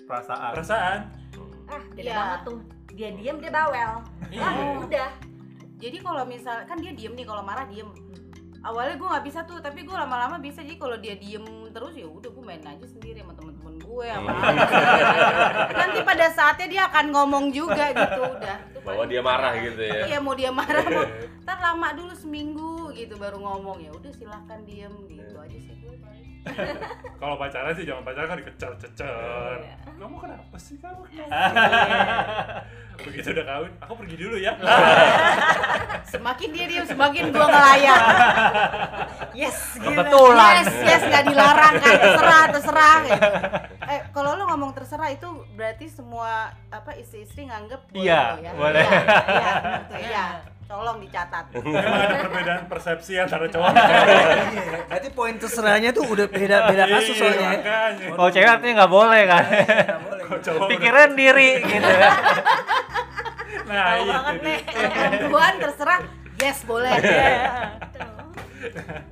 [0.04, 1.00] perasaan perasaan
[1.70, 2.14] ah beda Iya.
[2.18, 2.58] banget tuh
[2.92, 4.02] dia diem dia bawel
[4.34, 4.42] Iya.
[4.42, 5.10] ah udah
[5.84, 7.92] jadi kalau misal kan dia diem nih kalau marah diem.
[8.64, 10.64] Awalnya gue nggak bisa tuh tapi gue lama-lama bisa.
[10.64, 11.44] Jadi kalau dia diem
[11.76, 14.30] terus ya udah gue main aja sendiri sama temen-temen gue apa
[15.76, 18.58] nanti pada saatnya dia akan ngomong juga gitu udah.
[18.88, 20.08] Bahwa dia marah gitu ya.
[20.08, 21.04] iya mau dia marah mau
[21.44, 23.84] ntar lama dulu seminggu gitu baru ngomong.
[23.84, 25.83] Ya udah silahkan diem gitu aja sih.
[27.22, 29.76] kalau pacaran sih jangan pacaran kan dikejar-kejar Iya.
[29.96, 31.02] kamu kenapa sih kamu
[33.04, 34.54] begitu udah kawin aku pergi dulu ya
[36.14, 38.02] semakin dia diem semakin gue ngelayar
[39.34, 43.30] yes kebetulan yes yes nggak dilarang kan terserah terserah gitu.
[43.86, 46.32] eh kalau lo ngomong terserah itu berarti semua
[46.70, 48.84] apa istri-istri nganggep boleh Iya, lo ya boleh.
[48.84, 50.26] iya iya gitu, iya.
[50.74, 54.02] Tolong dicatat memang ada perbedaan persepsi antara cowok dan Iya,
[54.50, 57.46] cewek Berarti poin terserahnya tuh udah beda beda kasus Iya, soalnya.
[57.46, 57.52] ya.
[57.54, 58.08] makanya.
[58.12, 59.44] kalau cewek artinya nggak boleh kan
[60.68, 61.92] pikiran diri gitu
[63.64, 66.00] nah Tahu itu banget nih perempuan terserah
[66.36, 66.94] yes boleh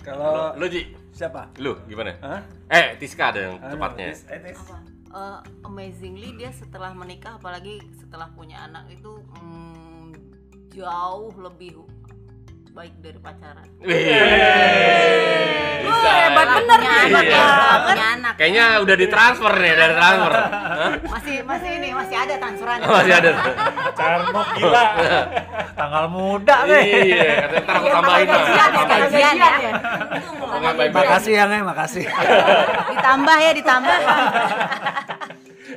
[0.01, 1.51] Kalau Lu Ji, siapa?
[1.59, 2.15] lu gimana?
[2.23, 2.39] Hah?
[2.67, 4.15] Eh, Tiska ada yang tepatnya.
[4.31, 4.55] Eh.
[5.11, 9.70] Eh, amazingly dia setelah menikah apalagi setelah punya anak itu mm,
[10.71, 11.83] jauh lebih
[12.71, 13.67] baik dari pacaran.
[13.83, 14.07] Wih.
[16.01, 17.27] Hebat bener nih.
[17.27, 17.45] Iya.
[17.83, 18.33] punya anak.
[18.39, 20.31] Kayaknya udah ditransfer nih, dari transfer.
[20.33, 20.91] Hah?
[21.03, 22.87] Masih masih ini masih ada transferannya.
[22.95, 23.29] Masih ada.
[23.91, 24.83] Carnok gila
[25.75, 28.39] tanggal muda deh Iya, katanya ntar aku tambahin lah.
[28.41, 29.01] Gajian ya, Tambahin.
[29.11, 29.71] gajian ya.
[30.95, 32.05] Makasih yang eh, makasih.
[32.95, 33.97] Ditambah ya, ditambah.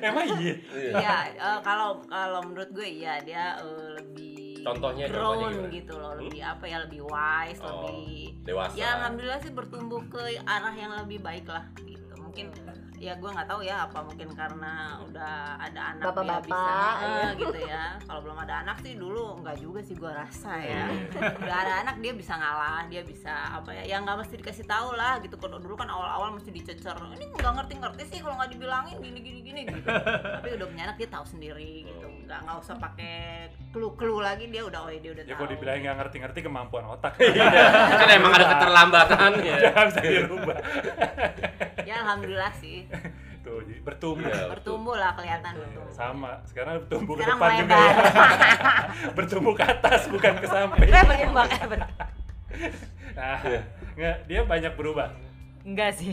[0.04, 0.54] emang iya
[0.94, 5.76] Iya, eh, kalau kalau menurut gue iya dia eh, lebih Contohnya, grown contohnya gimana?
[5.76, 8.74] gitu loh, lebih apa ya, lebih wise, Oh, lebih dewasa.
[8.74, 12.16] Ya alhamdulillah sih bertumbuh ke arah yang lebih baik lah gitu.
[12.16, 12.50] Mungkin
[13.04, 17.04] ya gue nggak tahu ya apa mungkin karena udah ada anak dia Bapak-bapak, bisa eh,
[17.04, 17.28] iya.
[17.36, 17.84] gitu ya.
[18.08, 20.88] Kalau belum ada anak sih dulu nggak juga sih gue rasa ya.
[20.88, 21.42] Hmm.
[21.44, 23.82] udah ada anak dia bisa ngalah, dia bisa apa ya?
[23.84, 25.36] Ya nggak mesti dikasih tahu lah gitu.
[25.36, 26.96] Kalau dulu kan awal-awal mesti dicecer.
[26.96, 29.88] Ini nggak ngerti-ngerti sih kalau nggak dibilangin gini-gini gini gitu.
[30.40, 32.08] Tapi udah punya anak dia tahu sendiri gitu.
[32.24, 33.14] Nggak nggak usah pakai
[33.68, 37.12] clue-clue lagi dia udah oh dia udah ya kalau dibilang nggak ngerti-ngerti kemampuan otak.
[38.00, 39.56] Kan emang ada keterlambatan ya.
[39.88, 40.56] bisa dirubah.
[41.84, 42.88] Ya alhamdulillah sih.
[43.44, 44.24] tuh jadi bertumbuh.
[44.24, 44.56] Iya.
[44.56, 45.92] Bertumbuh lah kelihatan bertumbuh.
[45.92, 47.94] sama sekarang bertumbuh ke Sekarang depan juga ya.
[49.12, 50.88] bertumbuh ke atas bukan ke samping.
[50.88, 51.48] Berkembang
[53.14, 53.38] nah
[54.00, 55.12] nggak dia banyak berubah.
[55.60, 56.08] Enggak sih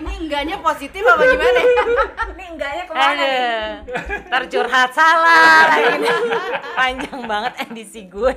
[0.00, 1.60] ini enggaknya positif apa gimana
[2.26, 5.64] ini enggaknya ke mana nih Aduh, ntar curhat salah
[5.96, 6.12] nih.
[6.72, 8.34] Panjang banget edisi gue.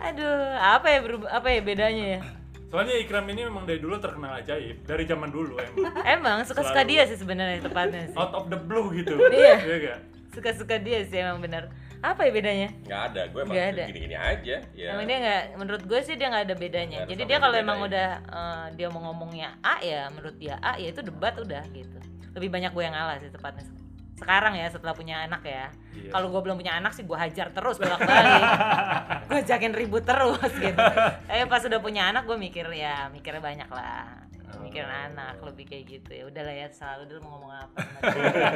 [0.00, 2.20] Aduh, apa ya berubah, apa ya bedanya ya?
[2.66, 6.90] soalnya Ikram ini memang dari dulu terkenal ajaib dari zaman dulu emang Emang suka-suka Selalu.
[6.94, 8.14] dia sih sebenarnya tepatnya sih.
[8.14, 9.54] out of the blue gitu Iya.
[9.58, 9.98] nggak?
[10.30, 11.66] Suka-suka dia sih emang bener.
[12.00, 12.68] Apa ya bedanya?
[12.88, 13.84] Nggak ada, gue emang ada.
[13.84, 14.56] gini-gini aja.
[14.72, 14.88] Ya.
[14.96, 16.96] Emang dia nggak, menurut gue sih dia nggak ada bedanya.
[17.04, 20.56] Nggak ada Jadi dia kalau emang udah eh, dia mau ngomongnya A ya, menurut dia
[20.64, 21.98] A ya itu debat udah gitu.
[22.32, 23.68] Lebih banyak gue yang ngalah sih tepatnya.
[24.16, 25.68] Sekarang ya setelah punya anak ya.
[25.96, 26.12] Iya.
[26.12, 28.44] Kalau gue belum punya anak sih gue hajar terus bolak-balik.
[29.28, 30.80] gue ajakin ribut terus gitu.
[31.28, 34.19] Tapi pas udah punya anak gue mikir ya mikirnya banyak lah.
[34.58, 36.22] Mikirin anak lebih kayak gitu ya.
[36.24, 37.78] Udahlah ya selalu dulu mau ngomong apa.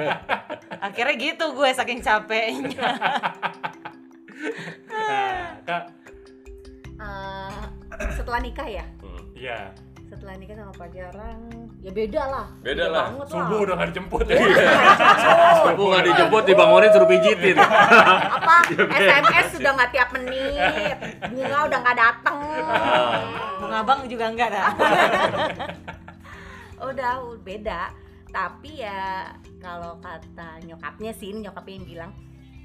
[0.86, 2.88] Akhirnya gitu gue saking capeknya.
[4.90, 5.84] nah kak
[6.94, 7.60] Eh,
[8.12, 9.22] setelah nikah ya Hmm.
[9.32, 9.70] iya
[10.04, 11.38] setelah nikah sama pacaran
[11.78, 13.06] ya beda lah Beda lah.
[13.24, 14.36] subuh udah nggak dijemput ya
[15.64, 17.56] Subuh nggak dijemput, dibangunin suruh pijitin.
[17.56, 18.56] apa
[18.90, 20.96] SMS sudah nggak tiap menit
[21.28, 22.38] bunga udah nggak dateng
[23.56, 24.66] Bunga bang juga enggak dah.
[26.90, 27.82] Udah beda.
[28.28, 29.30] Tapi ya
[29.62, 32.12] kalau kata nyokapnya sih nyokapnya yang bilang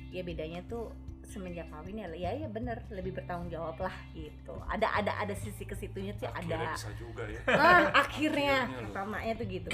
[0.10, 0.90] ya bedanya tuh
[1.22, 4.58] semenjak kawin ya ya ya bener lebih bertanggung jawab lah gitu.
[4.66, 6.74] Ada ada ada sisi ke situnya sih akhirnya ada.
[6.74, 7.42] bisa juga ya.
[7.46, 9.70] Ah akhirnya pertamanya tuh gitu.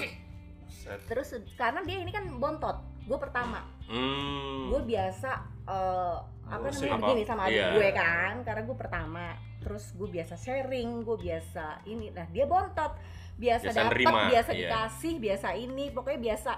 [0.65, 0.97] Set.
[1.07, 2.75] terus karena dia ini kan bontot
[3.07, 3.63] gue pertama.
[3.85, 4.73] Hmm.
[4.73, 5.29] gue biasa
[5.63, 6.17] eh,
[6.49, 7.05] apa Ngurusin namanya apa?
[7.05, 7.67] begini sama adik Iya.
[7.71, 9.25] gue kan karena gue pertama.
[9.63, 12.91] Terus gue biasa sharing gue biasa ini nah dia bontot
[13.35, 13.97] biasa Biasa dapat
[14.29, 14.59] biasa iya.
[14.61, 16.51] dikasih biasa ini pokoknya biasa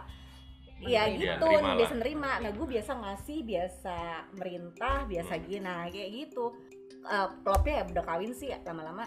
[0.79, 1.73] ya Iya, gitu lah.
[1.73, 3.97] biasa nerima nah gue biasa ngasih biasa
[4.31, 5.43] merintah biasa Hmm.
[5.43, 6.45] gini nah kayak gitu
[7.41, 9.05] plotnya ya udah kawin sih ya lama-lama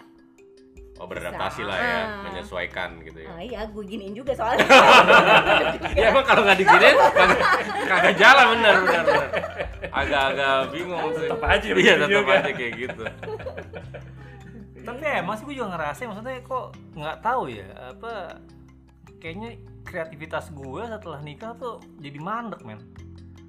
[0.99, 2.21] Oh beradaptasi lah ya, Ah.
[2.21, 3.27] menyesuaikan gitu ya.
[3.27, 4.67] ah iya gue giniin juga soalnya
[5.97, 6.97] Ya emang kalau nggak diginiin
[7.83, 9.05] kagak, jalan bener bener.
[9.89, 11.25] Agak-agak bingung sih.
[11.25, 13.03] Tetep aja Iya tetap aja kayak gitu.
[14.81, 18.13] Tapi emang sih gue juga ngerasa maksudnya kok nggak tahu ya apa
[19.17, 19.49] kayaknya
[19.81, 22.81] kreativitas gue setelah nikah tuh jadi mandek men.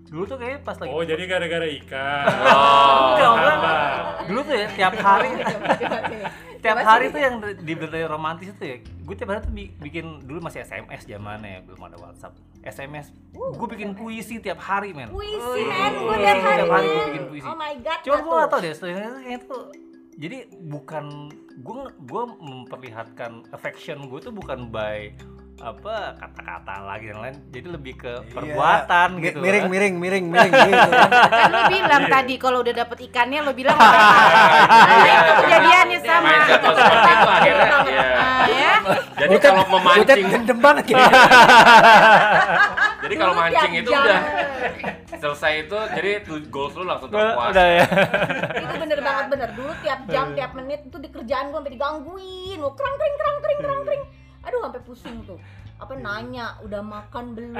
[0.06, 2.24] Dulu tuh kayaknya pas lagi Oh jadi gara-gara ikan.
[3.16, 3.88] Enggak, enggak.
[4.22, 5.30] Dulu tuh ya tiap hari.
[6.62, 10.22] Tiap hari tuh yang di berita romantis itu ya gue tiap hari tuh bi- bikin
[10.22, 12.38] dulu masih SMS zamannya ya belum ada WhatsApp.
[12.62, 15.10] SMS gue bikin puisi tiap hari men.
[15.10, 16.62] Puisi men, gue tiap Tiap hari.
[16.62, 17.46] hari gue bikin puisi.
[17.46, 17.98] Oh my god.
[18.06, 18.94] Cuma gue tau deh, setelah
[19.26, 19.58] itu
[20.16, 25.12] jadi bukan gue gue memperlihatkan affection gue tuh bukan by
[25.62, 29.70] apa kata-kata lagi yang lain jadi lebih ke perbuatan Mi- gitu miring kan.
[29.70, 31.10] miring miring miring gitu kan.
[31.30, 36.28] Kan lo bilang tadi kalau udah dapet ikannya lo bilang nah, itu kejadiannya sama.
[36.34, 37.68] Mindset lo seperti itu akhirnya.
[37.86, 38.02] Iya.
[38.18, 38.72] Ah, ya.
[39.22, 40.98] Jadi kalau memancing, gendem banget gitu.
[43.02, 44.20] jadi kalau mancing itu udah
[45.22, 46.10] selesai itu, jadi
[46.48, 47.50] goals lu langsung terpuas.
[47.50, 47.86] udah ya.
[48.56, 49.48] Itu bener banget bener.
[49.52, 52.58] Dulu tiap jam tiap menit itu di kerjaan gue sampai digangguin.
[52.58, 54.02] Mau kerang kering kerang kering kerang kering
[54.42, 55.38] aduh sampai pusing tuh.
[55.76, 57.54] Apa nanya udah makan belum?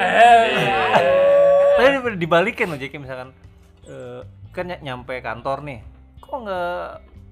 [1.72, 3.30] Tapi di- dibalikin loh jadi misalkan
[3.84, 5.80] eh, kan ny- nyampe kantor nih.
[6.18, 6.86] Kok nggak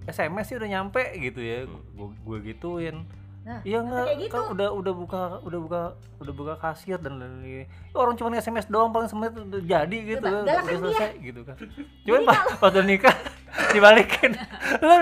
[0.09, 1.67] SMS sih udah nyampe gitu ya?
[1.93, 3.03] Gue gue gituin
[3.41, 4.05] Nah, iya nggak?
[4.05, 4.33] kayak gitu.
[4.37, 5.81] kan udah udah buka udah buka
[6.21, 9.99] udah buka kasir dan dan ini Ya, orang cuma SMS doang paling semenit udah jadi
[10.07, 10.77] gitu Coba, udah, kan dia.
[10.77, 11.57] selesai gitu kan.
[12.05, 13.17] Cuman pas pas udah nikah
[13.75, 14.31] dibalikin.
[14.85, 14.93] Lu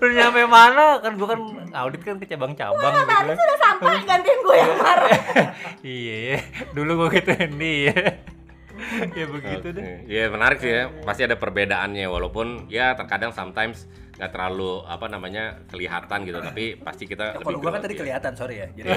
[0.00, 0.84] udah, nyampe mana?
[0.98, 1.40] Kan gua kan
[1.76, 3.24] audit kan ke cabang-cabang gitu kan.
[3.28, 5.10] udah sampai gantiin gue yang marah.
[5.84, 6.38] Iya ya
[6.72, 7.92] dulu gua gituin dia.
[9.12, 9.84] Ya begitu deh.
[9.84, 9.94] Oke.
[10.08, 10.88] Iya menarik sih ya.
[11.04, 13.84] Pasti ada perbedaannya walaupun ya terkadang sometimes
[14.22, 16.38] nggak terlalu apa namanya kelihatan gitu.
[16.38, 18.66] Tapi pasti kita Kalau lebih gua kan tadi kelihatan sorry ya.
[18.78, 18.88] Jadi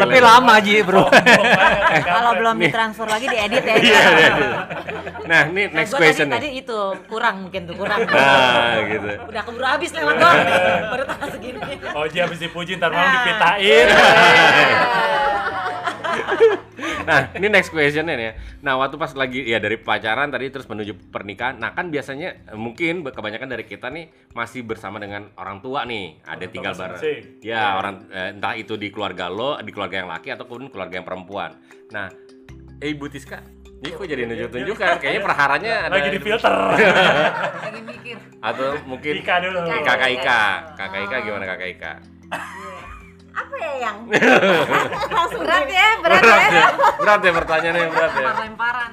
[0.00, 1.04] tapi lama Ji bro
[2.16, 3.76] Kalau belum ditransfer lagi diedit ya.
[3.76, 4.32] Iya, iya, iya.
[5.28, 6.62] Nah ini Nah, next gua question tadi, tadi nih.
[6.64, 8.00] itu kurang mungkin tuh kurang.
[8.08, 9.08] Nah gitu.
[9.28, 10.38] Udah keburu habis lewat doang.
[10.96, 11.60] Baru tanggal segini.
[11.92, 13.86] Oh Ji habis dipuji ntar malam dipitain.
[17.00, 18.32] Nah ini next questionnya nih ya.
[18.64, 21.56] Nah waktu pas lagi ya dari pacaran tadi terus menuju pernikahan.
[21.58, 26.20] Nah kan biasanya eh, mungkin kebanyakan dari kita nih masih bersama dengan orang tua nih.
[26.24, 27.00] Ada tinggal bareng.
[27.00, 27.44] masing-masing.
[27.44, 31.06] Ya orang eh, entah itu di keluarga lo, di keluarga yang laki ataupun keluarga yang
[31.06, 31.56] perempuan.
[31.90, 32.06] Nah,
[32.80, 33.40] eh Ibu Tiska,
[33.80, 35.00] ini kok jadi nunjuk-nunjukkan?
[35.00, 36.52] Kayaknya perharanya ada Lagi di filter.
[36.52, 38.16] Lagi mikir.
[38.40, 39.60] atau mungkin Ika dulu.
[39.84, 40.42] kakak Ika.
[40.76, 41.92] Kakak Ika gimana kakak Ika?
[43.30, 43.96] Apa ya yang
[45.14, 46.26] Langsung berat ya, berat ya.
[46.26, 46.66] Berat ya,
[46.96, 48.20] berat ya pertanyaannya berat ya.
[48.22, 48.92] Lempar-lemparan.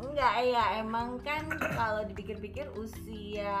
[0.00, 3.56] enggak ya emang kan kalau dipikir-pikir usia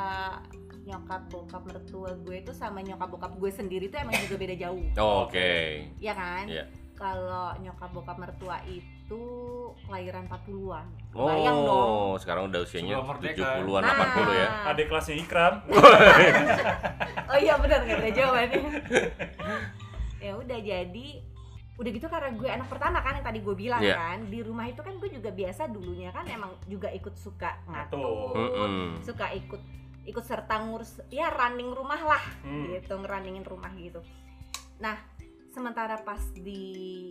[0.82, 4.82] nyokap bokap mertua gue itu sama nyokap bokap gue sendiri tuh emang juga beda jauh
[5.24, 5.86] Oke.
[5.96, 6.64] ya kan Iya.
[6.92, 8.99] kalau nyokap bokap mertua itu
[9.82, 13.48] kelahiran 40-an bayang dong Oh, sekarang udah usianya Sebelum merdeka.
[13.58, 13.94] 70-an, Nah.
[13.96, 14.48] 80 ya.
[14.66, 15.54] Adik kelasnya Ikram.
[17.30, 18.60] oh iya benar nggak beda jawabannya
[20.18, 21.08] ya udah jadi
[21.74, 23.96] udah gitu karena gue anak pertama kan yang tadi gue bilang Iya.
[23.96, 28.36] kan di rumah itu kan gue juga biasa dulunya kan emang juga ikut suka ngatur
[28.36, 29.00] Mm-mm.
[29.00, 29.62] suka ikut
[30.02, 32.68] ikut serta ngurus ya running rumah lah Hmm.
[32.68, 34.04] gitu ngerunningin rumah gitu
[34.76, 35.00] nah
[35.50, 36.62] sementara pas di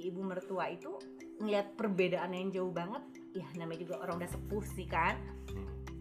[0.06, 0.96] ibu mertua itu
[1.38, 5.16] ngeliat perbedaan yang jauh banget ya namanya juga orang udah sepuh sih kan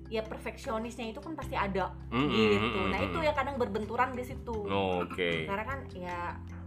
[0.09, 2.57] ya perfeksionisnya itu kan pasti ada Mm-mm, gitu
[2.89, 3.09] nah mm-mm.
[3.13, 5.45] itu ya kadang berbenturan di situ Oke.
[5.45, 6.19] karena kan ya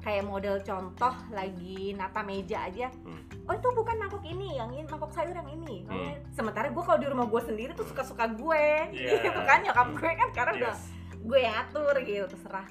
[0.01, 3.25] kayak model contoh lagi nata meja aja Hmm.
[3.49, 6.21] oh itu bukan mangkok ini yang ini mangkok sayur yang ini Oh, Hmm.
[6.29, 9.10] sementara gue kalau di rumah gue sendiri tuh suka suka gue Iya.
[9.25, 10.84] gitu kan nyokap gue kan karena udah Yes.
[11.17, 12.67] gue yang atur gitu terserah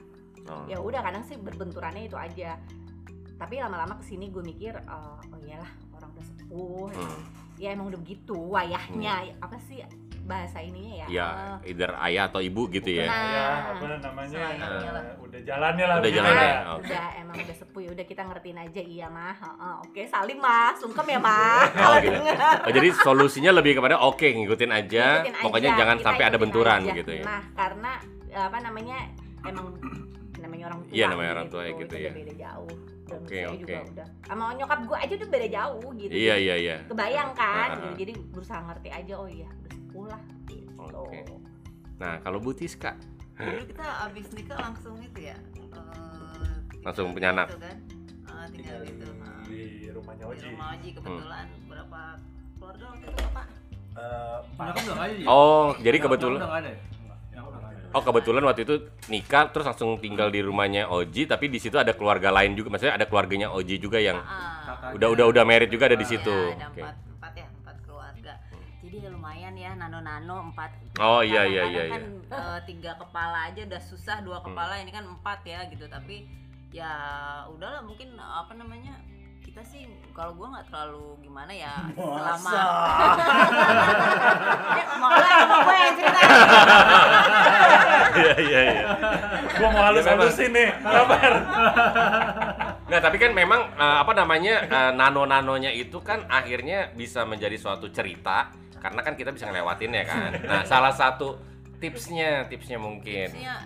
[0.46, 0.64] Oh.
[0.66, 2.58] ya udah kadang sih berbenturannya itu aja
[3.40, 4.92] tapi lama-lama ke sini gue mikir eh,
[5.26, 7.18] oh iyalah orang udah sepuh Hmm.
[7.56, 9.80] ya emang udah begitu wayahnya apa sih
[10.22, 13.02] bahasa ininya ya Ya, Eh, either ayah atau ibu gitu ya.
[13.02, 13.18] Nah.
[13.18, 14.30] Ya, apa namanya?
[14.30, 15.02] Sayangnya lah.
[15.18, 15.96] udah jalannya lah.
[15.98, 16.46] Udah jalannya.
[16.46, 16.58] ya.
[16.70, 16.86] Oke.
[16.86, 20.70] udah emang udah sepuh ya udah kita ngertiin aja iya mah Heeh, oke salim mah
[20.76, 22.18] sungkem ya mah Oh, kalau gitu.
[22.62, 26.38] Oh, jadi solusinya lebih kepada oke ngikutin aja, Ikutin aja, pokoknya jangan kita sampai ada
[26.38, 26.92] benturan aja.
[26.94, 27.24] gitu ya.
[27.24, 27.92] nah karena
[28.30, 28.98] apa namanya
[29.42, 29.66] emang
[30.38, 32.06] namanya orang tua Iya, namanya orang tua ya gitu itu ya.
[32.06, 32.70] udah beda jauh
[33.10, 33.58] dan Oke, saya oke.
[33.60, 36.76] juga udah sama nyokap gue aja udah beda jauh gitu Iya, iya, iya.
[36.86, 37.84] kebayang kan ah, gitu.
[37.84, 37.96] ah.
[37.96, 41.20] jadi berusaha ngerti aja oh iya udah sepuh lah gitu Oke.
[41.98, 42.96] Nah, kalau Bu Tiska
[43.34, 45.36] Dulu kita abis nikah langsung itu ya.
[45.56, 47.48] eh, langsung punya anak.
[47.48, 47.76] gitu kan.
[48.22, 49.04] Eh, tinggal gitu.
[49.04, 50.44] eh, Di rumahnya di Oji.
[50.46, 51.64] rumah Oji kebetulan Hmm.
[51.66, 52.00] berapa
[52.54, 53.20] keluarga waktu itu?
[53.90, 55.24] Eh, udah nggak ada Ji?
[55.26, 56.70] Oh, jadi kebetulan udah ada
[57.90, 58.74] Oh, kebetulan waktu itu
[59.10, 62.70] nikah terus langsung tinggal di rumahnya Oji, tapi di situ ada keluarga lain juga.
[62.70, 64.94] Maksudnya ada keluarganya Oji juga yang Kakaknya.
[64.94, 66.30] udah udah udah married juga ada di situ.
[66.30, 66.82] ya, ada Oke.
[66.86, 68.32] empat, empat ya, empat keluarga.
[68.78, 73.64] Jadi ya lumayan ya nano-nano empat Oh, iya, iya, iya, kan eh, tiga kepala aja
[73.64, 76.28] udah susah dua kepala ini kan empat ya gitu tapi
[76.70, 76.92] ya
[77.48, 78.94] udahlah mungkin apa namanya
[79.40, 82.50] kita sih kalau gua nggak terlalu gimana ya selama
[84.80, 86.20] Eh, malah emang gue yang cerita
[88.10, 88.82] Iya iya iya.
[89.56, 90.68] Gua mau halus-halusin nih.
[90.82, 91.32] Sabar.
[92.90, 97.88] Nggak, tapi kan memang eh, apa namanya eh, nano-nanonya itu kan akhirnya bisa menjadi suatu
[97.88, 98.50] cerita
[98.80, 100.30] karena kan kita bisa ngelewatin ya kan.
[100.42, 101.38] Nah, salah satu
[101.80, 103.56] tipsnya, tipsnya mungkin Maksudnya,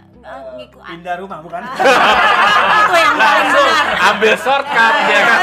[0.54, 1.62] ngikut Pindah rumah bukan?
[2.80, 5.42] itu yang paling benar ambil shortcut ya kan.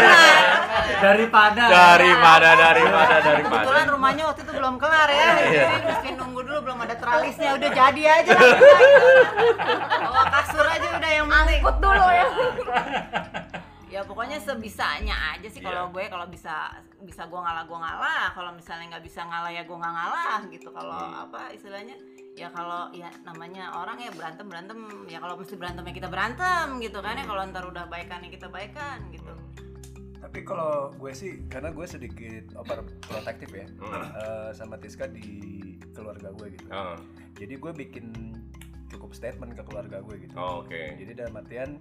[0.98, 3.62] daripada Daripada daripada daripada.
[3.62, 7.70] Kebetulan rumahnya waktu itu belum kelar ya, jadi mesti nunggu dulu belum ada tralisnya, udah
[7.72, 8.36] jadi aja.
[10.00, 11.60] Bawa kasur aja udah yang penting.
[11.60, 12.26] Angkut dulu ya.
[13.92, 15.92] Ya pokoknya sebisanya aja sih kalau Iya.
[15.92, 19.74] gue kalau bisa bisa gue ngalah gue ngalah, kalau misalnya nggak bisa ngalah ya gue
[19.74, 20.70] nggak ngalah gitu.
[20.70, 21.24] Kalau Hmm.
[21.24, 21.96] apa istilahnya
[22.32, 26.68] ya kalau ya namanya orang ya berantem berantem ya kalau mesti berantem ya kita berantem
[26.80, 29.34] gitu kan ya kalau ntar udah baikan ya kita baikan gitu.
[30.18, 34.06] Tapi kalau gue sih karena gue sedikit overprotective ya Hmm.
[34.16, 35.28] eh, sama Tiska di
[35.92, 36.70] keluarga gue gitu.
[36.70, 36.96] Oh,
[37.34, 38.06] Jadi gue bikin
[38.88, 40.36] cukup statement ke keluarga gue gitu.
[40.36, 40.78] oh, oke.
[40.96, 41.80] Jadi dalam artian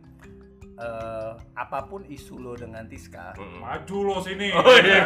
[0.80, 3.60] eh, apa pun isu lo dengan Tiska, Mm-mm.
[3.60, 4.48] Maju lo sini.
[4.50, 5.04] Oh iya.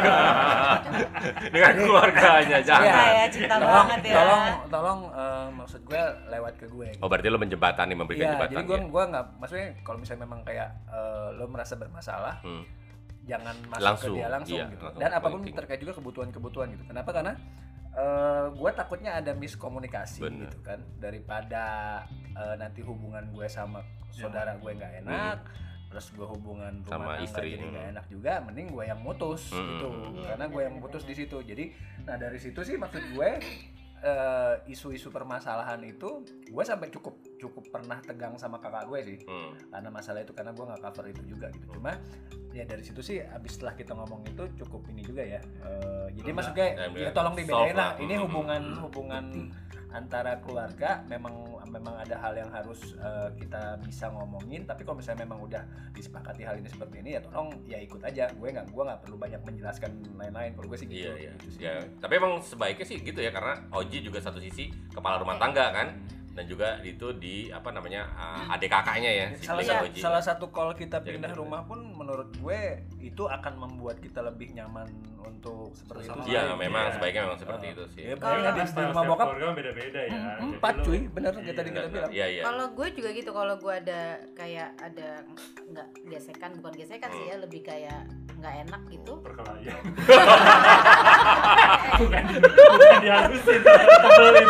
[1.54, 2.86] Dengan keluarganya jangan.
[2.86, 4.14] Iya ya cinta tolong, banget ya.
[4.16, 6.88] tolong, tolong eh, maksud gue lewat ke gue.
[6.98, 8.86] Oh berarti lo menjembatani memberikan Iya, jembatan jadi gue ya?
[8.86, 12.62] gua nggak, maksudnya kalau misalnya memang kayak eh, lo merasa bermasalah, Hmm.
[13.24, 14.84] Jangan masuk Langsung, ke dia langsung iya, gitu.
[14.84, 15.56] langsung Dan apa pun pointing.
[15.56, 16.84] terkait juga kebutuhan-kebutuhan gitu.
[16.84, 17.10] Kenapa?
[17.12, 17.32] Karena
[17.94, 20.50] eh gue takutnya ada miskomunikasi Bener.
[20.50, 21.64] gitu kan, daripada
[22.34, 25.38] eh, nanti hubungan gue sama saudara gue nggak enak.
[25.94, 27.92] Terus gue hubungan rumah Sama tangga istri, jadi nggak hmm.
[27.94, 29.78] enak juga, mending gue yang mutus Hmm.
[29.78, 31.38] gitu, Iya, karena gue yang mutus di situ.
[31.38, 31.64] Jadi,
[32.02, 33.30] nah dari situ sih maksud gue
[34.04, 39.56] eh, isu-isu permasalahan itu gue sampai cukup cukup pernah tegang sama kakak gue sih Hmm.
[39.70, 41.96] karena masalah itu karena gue nggak cover itu juga gitu cuma
[42.50, 46.20] ya dari situ sih abis setelah kita ngomong itu cukup ini juga ya Eh, jadi
[46.22, 46.36] Enggak.
[46.36, 47.96] maksudnya Ya, ya tolong dibedain lah.
[47.96, 48.22] ini Hmm.
[48.22, 49.24] hubungan hubungan
[49.94, 51.32] antara keluarga memang
[51.70, 55.62] memang ada hal yang harus eh, kita bisa ngomongin tapi kalau misalnya memang udah
[55.94, 58.30] disepakati hal ini seperti ini ya tolong ya ikut aja.
[58.34, 60.50] Gue nggak gue nggak perlu banyak menjelaskan lain-lain.
[60.58, 61.32] Kalau gue sih gitu, Iya iya.
[61.38, 61.60] gitu sih.
[61.62, 65.70] Ya, tapi emang sebaiknya sih gitu ya karena Oji juga satu sisi kepala rumah tangga
[65.70, 65.94] kan
[66.34, 70.00] dan juga itu di apa namanya uh, adik kakaknya ya si salah, Lisa satu, Oji.
[70.02, 71.38] salah satu call kita Jadi pindah bener.
[71.38, 72.60] rumah pun menurut gue
[72.98, 76.92] itu akan membuat kita lebih nyaman untuk seperti itu Iya, lain, memang iya.
[76.92, 77.72] sebaiknya memang seperti Ah.
[77.72, 78.02] itu sih.
[78.02, 80.10] Iya, Kalau di- rumah bokap kan beda-beda ya.
[80.10, 81.52] Hmm, Jadi empat cuy bener Iya.
[81.54, 82.42] tadi kita bilang Iya iya.
[82.42, 84.00] Kalau gue juga gitu, kalau gue ada
[84.34, 85.08] kayak ada
[85.64, 88.00] nggak gesekan, bukan gesekan sih ya, lebih kayak
[88.34, 89.12] nggak enak gitu.
[89.22, 89.78] perkelahian.
[91.96, 94.48] bukan, bukan dihalusin, tebelin.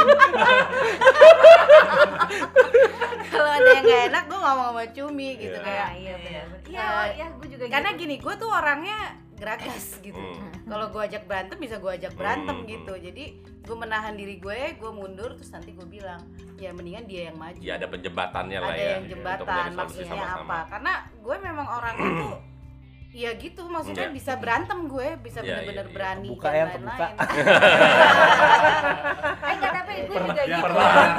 [3.27, 5.65] kalau ada yang nggak enak, gue ngomong sama Cumi gitu Iya.
[5.65, 5.89] kayak.
[5.97, 6.47] iya benar.
[6.65, 8.01] Iya, Eh, oh, iya gue juga Karena gitu.
[8.01, 8.99] gini, gue tuh orangnya
[9.35, 10.17] geragas gitu.
[10.17, 10.51] Hmm.
[10.65, 12.69] Kalau gue ajak berantem bisa gue ajak berantem Hmm.
[12.69, 12.95] gitu.
[12.97, 13.25] Jadi
[13.61, 16.21] gue menahan diri gue, gue mundur terus nanti gue bilang,
[16.55, 17.59] ya mendingan dia yang maju.
[17.59, 18.89] Ya ada penjembatannya lah ada ya.
[18.93, 20.43] yang untuk jembatan solusi maksudnya sama-sama.
[20.45, 22.35] apa karena gue memang orangnya tuh
[23.14, 24.12] ya gitu maksudnya Iya.
[24.12, 25.94] bisa berantem gue bisa Iya, bener-bener iya, iya.
[25.94, 26.90] berani Kebuka dan ya, kebuka.
[26.98, 27.14] lain-lain
[29.44, 30.62] Eh, enggak, tapi gue juga gitu.
[30.64, 31.11] Perlahan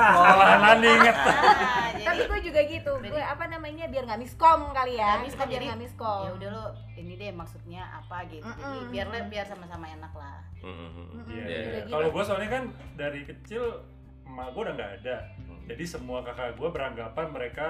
[0.60, 1.16] lahan inget.
[1.16, 2.92] Nah, Tapi gue juga gitu.
[3.02, 5.12] Gue apa namanya biar nggak miskom kali ya.
[5.20, 6.22] Miskom, biar jadi- nggak miskom.
[6.22, 8.90] ya udah lo ini deh maksudnya apa gitu jadi Mm-mm.
[8.90, 11.08] biar biar sama-sama enak lah Hmm, hmm, hmm.
[11.26, 11.72] Iya, Iya, iya.
[11.78, 11.82] iya.
[11.88, 12.64] Kalau gue soalnya kan
[12.96, 13.64] dari kecil
[14.26, 15.16] emak gue udah nggak ada.
[15.66, 17.68] Jadi semua kakak gue beranggapan mereka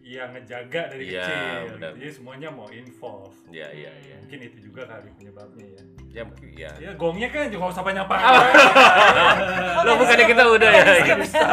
[0.00, 1.60] yang ngejaga dari Iya, kecil.
[1.74, 1.90] benar.
[1.94, 3.36] Jadi semuanya mau involve.
[3.46, 4.16] Iya iya iya.
[4.18, 5.82] Mungkin itu juga kali penyebabnya ya.
[6.10, 6.70] Ya mungkin ya.
[6.78, 8.32] Ya gongnya kan juga usah banyak banyak.
[9.82, 10.84] Lo bukannya kita udah ya.
[10.98, 11.14] Bisa.
[11.18, 11.44] bisa.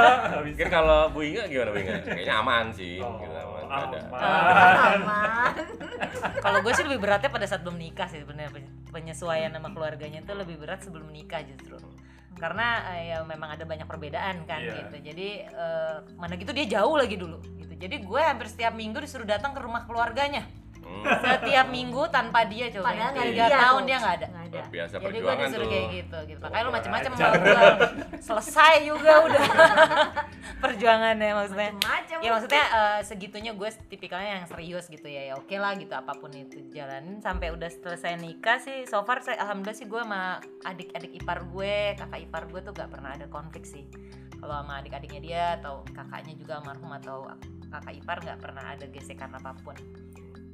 [0.41, 1.95] Mungkin kalau Bu Inga gimana Bu Inga?
[2.01, 2.95] Kayaknya aman sih.
[2.97, 3.63] Oh, Gitu, aman.
[3.65, 3.75] aman.
[3.75, 3.99] Ada.
[4.95, 5.53] Aman.
[6.45, 10.21] Kalau gue sih lebih beratnya pada saat belum nikah sih sebenarnya Pen- penyesuaian sama keluarganya
[10.21, 11.75] itu lebih berat sebelum nikah justru.
[12.35, 14.75] Karena eh, ya memang ada banyak perbedaan kan Iya.
[14.83, 14.95] gitu.
[15.01, 17.73] Jadi eh, mana gitu dia jauh lagi dulu gitu.
[17.75, 20.43] Jadi gue hampir setiap minggu disuruh datang ke rumah keluarganya.
[20.79, 21.01] Hmm.
[21.01, 22.93] Setiap minggu tanpa dia coba.
[22.93, 23.87] Padahal Tiga dia tahun tuh.
[23.87, 24.27] dia nggak ada.
[24.55, 24.63] Ada.
[24.63, 24.63] Iya.
[24.63, 25.71] Luar biasa Jadi gue perjuangan disuruh tuh.
[25.71, 26.41] kayak gitu gitu.
[26.41, 26.89] Makanya lu ajar.
[27.15, 27.63] sama gue.
[28.23, 29.45] Selesai juga udah
[30.63, 31.71] perjuangannya maksudnya.
[31.83, 32.17] Macam.
[32.23, 35.21] Ya maksudnya eh, segitunya gue tipikalnya yang serius gitu ya.
[35.29, 38.87] Ya oke lah gitu apa pun itu jalanin sampai udah selesai nikah sih.
[38.87, 42.89] So far saya alhamdulillah sih gue sama adik-adik ipar gue, kakak ipar gue tuh gak
[42.89, 43.85] pernah ada konflik sih.
[44.39, 47.17] Kalau sama adik-adiknya dia atau kakaknya juga almarhum atau
[47.71, 49.75] kakak ipar nggak pernah ada gesekan apa pun.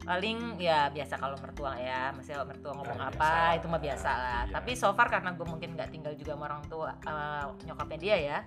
[0.01, 2.09] Paling ya biasa kalau mertua ya.
[2.11, 3.57] Maksudnya mertua ngomong Ah, apa biasa.
[3.57, 4.39] itu mah biasa lah.
[4.43, 4.53] Iya.
[4.53, 8.17] tapi so far karena gue mungkin nggak tinggal juga sama orang tua eh, nyokapnya dia
[8.17, 8.37] ya.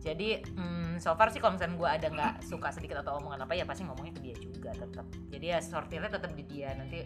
[0.00, 3.52] Jadi hmm, so far sih kalau misalnya gue ada nggak suka sedikit atau omongan apa
[3.52, 6.72] ya pasti ngomongnya ke dia juga tetap jadi ya sortirnya tetap di dia.
[6.72, 7.04] Nanti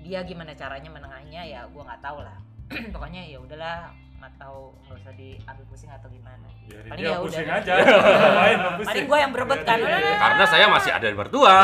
[0.00, 2.38] dia gimana caranya menengahnya ya gue nggak tahu lah.
[2.94, 3.90] Pokoknya ya udahlah
[4.30, 7.20] tahu nggak usah diambil pusing atau gimana Biarin Paling ya udah.
[7.24, 8.86] pusing aja lo pusing?
[8.86, 10.16] paling gue yang berebut kan Iya, iya, iya.
[10.18, 11.54] Karena saya masih ada di mertua.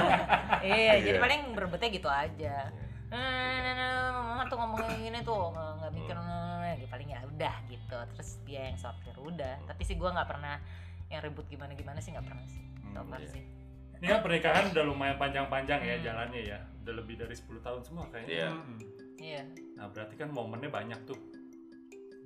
[0.68, 1.22] iya jadi Iya.
[1.22, 2.56] paling berebutnya gitu aja
[3.06, 6.26] nah, mama tuh ngomongin gini tuh nggak nggak mikir nah,
[6.58, 10.28] nah, nah, paling ya udah gitu terus dia yang sortir udah tapi sih gua nggak
[10.28, 10.58] pernah
[11.06, 13.28] yang ribut gimana gimana sih nggak pernah sih so Hmm, iya.
[13.28, 13.44] sih
[13.96, 16.04] Ini kan pernikahan udah lumayan panjang-panjang ya Hmm.
[16.04, 16.58] jalannya ya.
[16.78, 18.28] Udah lebih dari 10 tahun semua kayaknya.
[18.28, 18.48] Iya.
[18.50, 18.78] Hmm.
[19.16, 19.42] iya
[19.72, 21.16] Nah berarti kan momennya banyak tuh.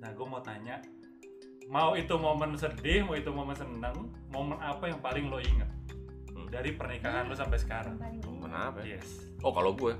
[0.01, 0.81] Nah gue mau tanya,
[1.69, 3.95] mau itu momen sedih, mau itu momen seneng,
[4.27, 5.69] momen apa yang paling lo ingat
[6.31, 6.47] Hmm.
[6.47, 7.99] dari pernikahan lo sampai sekarang?
[8.23, 8.97] Momen apa ya?
[8.97, 9.27] Yes.
[9.43, 9.93] Oh kalau gue,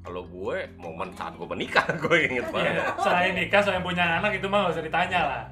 [0.00, 2.78] kalau gue momen saat gue menikah gue inget banget.
[2.78, 2.84] Iya.
[3.00, 5.42] Selain nikah, selain punya anak itu mah gak usah ditanya lah.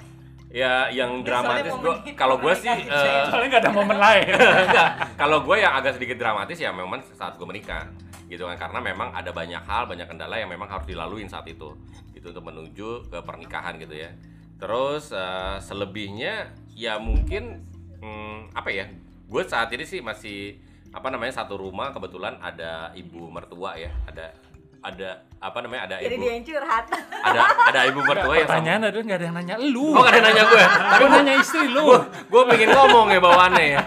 [0.49, 4.33] Ya yang Ini dramatis gue, kalau gue sih eh, Soalnya gak ada momen lain.
[5.21, 7.85] Kalau gue yang agak sedikit dramatis ya memang saat gue menikah
[8.33, 8.57] gitu kan.
[8.57, 11.77] Karena memang ada banyak hal banyak kendala yang memang harus dilaluin saat itu
[12.17, 14.09] gitu untuk menuju ke pernikahan gitu ya.
[14.57, 17.61] Terus eh, selebihnya ya mungkin
[18.01, 18.89] hmm, apa ya
[19.29, 20.57] gue saat ini sih masih
[20.97, 21.93] apa namanya satu rumah.
[21.93, 24.33] Kebetulan ada ibu mertua ya ada
[24.79, 26.85] ada apa namanya ada Jadi ibu dia yang curhat.
[27.29, 29.87] ada ada ibu mertua yang Pertanyaan ada nggak ada yang nanya lu.
[29.95, 30.65] Oh, gak ada yang nanya gue.
[30.93, 31.85] Tapi Gue nanya istri lu.
[32.07, 33.81] gue pengen ngomong ya bawaannya ya.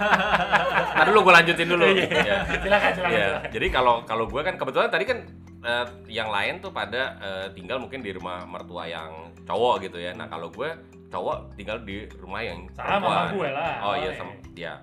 [0.95, 1.85] Nah dulu gue lanjutin dulu.
[1.87, 2.07] Iya.
[2.07, 2.37] Ya.
[2.59, 3.11] Silakan, silakan.
[3.11, 3.25] Iya.
[3.27, 3.49] silakan.
[3.51, 5.17] Jadi kalau kalau gue kan kebetulan tadi kan
[5.63, 10.11] eh, yang lain tuh pada eh, tinggal mungkin di rumah mertua yang cowok gitu ya.
[10.15, 10.69] Nah kalau gue
[11.11, 13.73] cowok tinggal di rumah yang Sama sama gue lah.
[13.83, 14.75] Oh iya sama ya.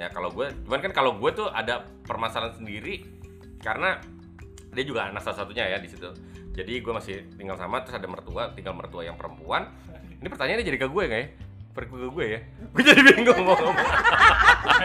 [0.00, 3.06] Ya kalau gue, cuman kan kalau gue tuh ada permasalahan sendiri
[3.62, 4.02] karena
[4.72, 6.08] dia juga anak salah satunya ya di situ.
[6.52, 9.68] Jadi gue masih tinggal sama terus ada mertua, tinggal mertua yang perempuan.
[10.20, 11.28] Ini pertanyaannya jadi ke gue nggak ya?
[11.72, 12.40] Per ke gue ya?
[12.72, 13.76] Gue jadi bingung mau ngomong.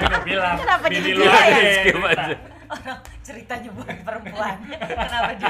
[0.07, 0.55] Udah bilang.
[0.59, 2.35] Kenapa jadi lu dia aja yang Skip aja.
[2.67, 5.49] Orang ceritanya buat perempuan kenapa dia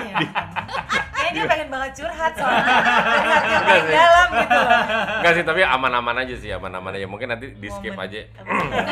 [1.13, 2.75] kayaknya dia pengen banget curhat soalnya
[3.53, 4.81] yang paling dalam gitu loh
[5.17, 7.03] Enggak sih, tapi aman-aman aja sih, aman-aman aja.
[7.09, 8.21] Mungkin nanti di skip aja.
[8.37, 8.85] Enggak,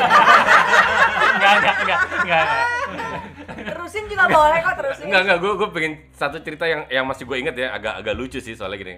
[1.32, 1.99] enggak, enggak, enggak.
[2.26, 2.45] enggak.
[3.71, 5.05] Terusin juga boleh kok terusin.
[5.07, 8.13] Enggak, enggak, gue gue pengen satu cerita yang yang masih gue inget ya, agak agak
[8.17, 8.95] lucu sih soalnya gini.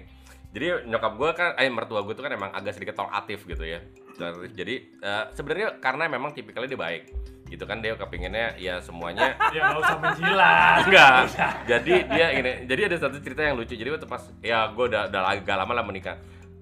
[0.50, 3.84] Jadi nyokap gue kan, eh mertua gue tuh kan emang agak sedikit talkatif gitu ya.
[4.52, 7.02] Jadi eh, sebenarnya karena memang tipikalnya dia baik,
[7.48, 10.78] gitu kan dia kepinginnya ya semuanya Ya nggak usah menjilat.
[10.84, 11.14] enggak.
[11.70, 13.74] Jadi dia gini, jadi ada satu cerita yang lucu.
[13.74, 16.16] Jadi waktu pas ya gue udah udah agak lama lah menikah.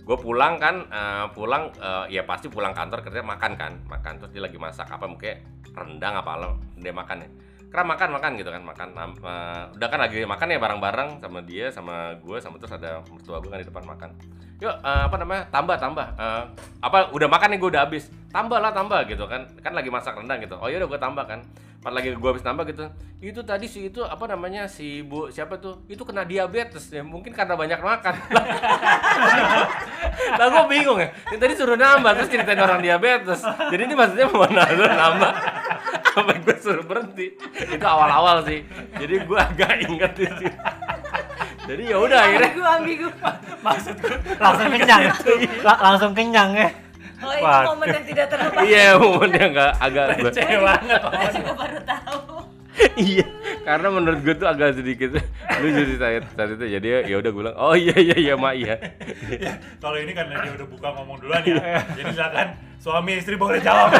[0.06, 4.30] Gue pulang kan, eh, pulang eh, ya pasti pulang kantor kerja makan kan, makan terus
[4.30, 5.34] dia lagi masak apa mungkin
[5.74, 7.28] rendang apa lo dia makan ya.
[7.66, 11.66] Karena makan makan gitu kan, makan eh, udah kan lagi makan ya bareng-bareng sama dia
[11.68, 14.10] sama gue sama terus ada mertua gue kan di depan makan.
[14.62, 16.44] Yuk eh, apa namanya tambah tambah Eh,
[16.80, 18.08] apa udah makan nih gue udah habis.
[18.30, 19.44] Tambah lah tambah gitu kan.
[19.60, 20.56] Kan lagi masak rendang gitu.
[20.56, 21.42] Oh iya udah gue tambah kan.
[21.82, 22.86] Pas lagi gue habis tambah gitu
[23.16, 25.80] itu tadi si itu apa namanya si bu siapa tuh?
[25.88, 28.12] Itu kena diabetes ya mungkin karena banyak makan.
[30.38, 31.08] Lah gue bingung ya.
[31.32, 33.40] Ini tadi suruh nambah terus ceritain orang diabetes.
[33.40, 35.32] Jadi ini maksudnya mau nambah
[36.16, 37.36] apa gue suruh berhenti.
[37.52, 38.64] Itu awal-awal sih.
[38.96, 40.56] Jadi gue agak inget di situ.
[41.66, 43.08] Jadi ya udah akhirnya Ambigu, ambigu.
[44.38, 45.02] langsung kenyang.
[45.60, 46.68] La- langsung kenyang ya?
[47.16, 47.64] Oh itu Wah.
[47.72, 51.00] momen yang tidak terlupakan iya momennya agak agak gue Cewek banget.
[51.32, 52.18] gue baru tahu
[53.10, 53.26] iya
[53.64, 55.16] karena menurut gue tuh agak sedikit
[55.62, 58.54] lucu sih saat, saat itu jadi ya udah gue bilang oh iya iya iya mak
[58.56, 58.74] iya
[59.46, 61.82] Ya, kalau ini kan dia udah buka ngomong duluan ya.
[61.98, 62.48] Jadi silakan
[62.78, 63.90] suami istri boleh jawab.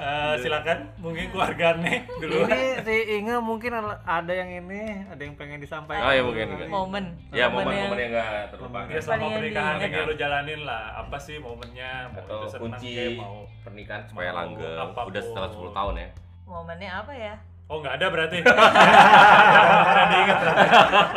[0.00, 0.78] Eh, silakan.
[0.96, 2.48] Mungkin keluarga nih dulu.
[2.48, 3.70] ini si Inge mungkin
[4.00, 6.08] ada yang ini ada yang pengen disampaikan.
[6.08, 7.04] Oh, iya, mungkin, momen.
[7.28, 11.16] Ya Momen yang- momen-momen yang gak terlupakan Ya selama pernikahan yang lu jalanin lah, apa
[11.20, 11.92] sih momennya?
[12.08, 14.88] Mau atau kunci mau pernikahan supaya langgeng.
[14.88, 16.08] udah setelah 10 tahun ya.
[16.48, 17.34] Momennya apa ya
[17.70, 18.38] Oh nggak ada berarti.
[18.42, 20.66] Pernah diingat berarti.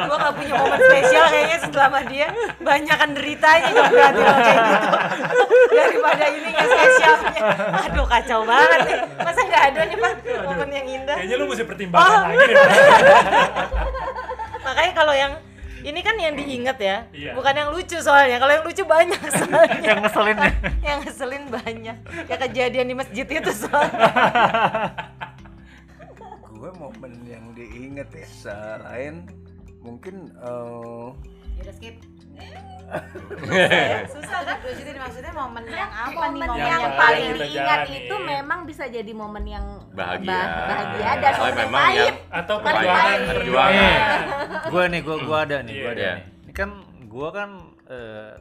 [0.06, 2.28] gue gak punya momen spesial kayaknya selama dia
[2.62, 4.88] banyak kan deritanya juga berarti kayak gitu.
[5.74, 7.42] Daripada ini gak spesialnya
[7.90, 8.98] aduh kacau banget nih.
[9.18, 10.14] Masa gak ada nih pak?
[10.46, 11.16] Momen yang indah.
[11.18, 12.22] Kayaknya lu mesti pertimbangkan Oh.
[12.30, 12.66] lagi deh.
[14.66, 15.34] makanya kalau yang
[15.84, 16.98] ini kan yang diinget ya.
[17.12, 17.32] Iya.
[17.36, 18.38] bukan yang lucu soalnya.
[18.38, 19.82] Kalau yang lucu banyak soalnya.
[19.82, 20.52] Yang ngeselin ya.
[20.80, 21.98] Yang ngeselin banyak.
[22.30, 24.00] Ya kejadian di masjid itu soalnya
[26.64, 29.28] gue momen yang diinget ya selain
[29.78, 31.12] mungkin eh
[31.54, 31.96] Ya udah skip.
[34.10, 38.60] susah dibelusutin maksudnya momen yang apa nih momen momen yang, yang paling diingat itu memang
[38.64, 40.24] bisa jadi momen yang Bahagia.
[40.26, 42.00] bah- bahagia dan Oh, momen memang pahit.
[42.00, 43.28] yang atau Paling perjuangan pahit.
[43.30, 43.94] Perjuangan.
[44.66, 46.14] gue nih gue gua ada nih gue ada Iya.
[46.16, 46.70] nih ini kan
[47.04, 47.50] gue kan
[47.88, 48.34] eh,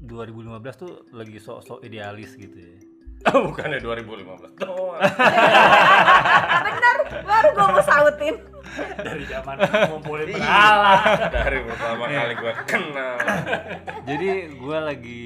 [0.00, 0.38] 2015
[0.76, 2.78] tuh lagi sok-sok idealis gitu ya
[3.28, 5.00] Oh, bukannya 2015 doang.
[6.66, 6.96] Bener,
[7.26, 8.36] baru gue mau sautin.
[8.78, 9.58] dari zaman
[9.90, 11.02] ngumpulin pahala
[11.34, 13.16] Dari pertama kali gua kenal.
[14.08, 15.22] jadi gue lagi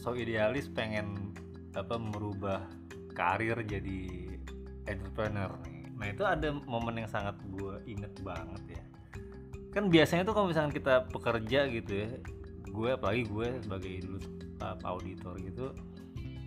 [0.00, 1.30] sok idealis pengen
[1.78, 2.66] apa merubah
[3.14, 4.26] karir jadi
[4.90, 5.86] entrepreneur nih.
[5.94, 8.82] Nah itu ada momen yang sangat gue inget banget ya.
[9.70, 12.10] Kan biasanya tuh kalau misalkan kita pekerja gitu ya,
[12.74, 14.18] gue apalagi gue sebagai dulu
[14.82, 15.70] auditor gitu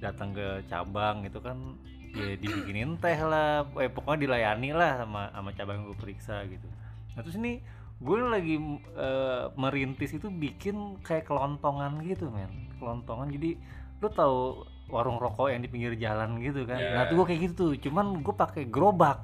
[0.03, 1.79] datang ke cabang gitu kan
[2.13, 6.67] ya dibikinin teh lah, eh, pokoknya dilayani lah sama sama cabang yang gue periksa gitu.
[7.15, 7.63] Nah terus ini
[8.03, 8.59] gue lagi
[8.99, 13.57] eh, merintis itu bikin kayak kelontongan gitu men, kelontongan jadi
[14.03, 16.77] lu tahu warung rokok yang di pinggir jalan gitu kan.
[16.77, 16.91] Iya.
[16.93, 19.23] Nah tuh gue kayak gitu tuh, cuman gue pakai gerobak,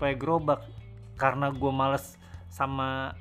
[0.00, 0.64] pakai gerobak
[1.20, 2.16] karena gue males
[2.48, 3.12] sama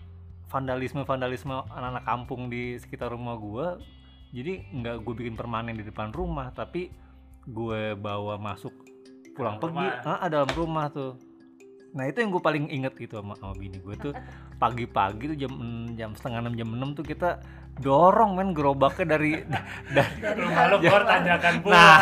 [0.47, 3.67] vandalisme vandalisme anak-anak kampung di sekitar rumah gue
[4.31, 6.91] jadi nggak gue bikin permanen di depan rumah tapi
[7.47, 8.73] gue bawa masuk
[9.33, 10.19] pulang Dalam pergi rumah.
[10.19, 11.11] ah, dalam rumah tuh
[11.97, 14.13] nah itu yang gue paling inget gitu sama, sama bini gue tuh
[14.55, 15.53] pagi-pagi tuh jam
[15.93, 17.41] jam setengah enam jam enam tuh kita
[17.77, 19.37] dorong men gerobaknya dari
[19.95, 21.97] dari rumah lu keluar tanyakan pula Nah,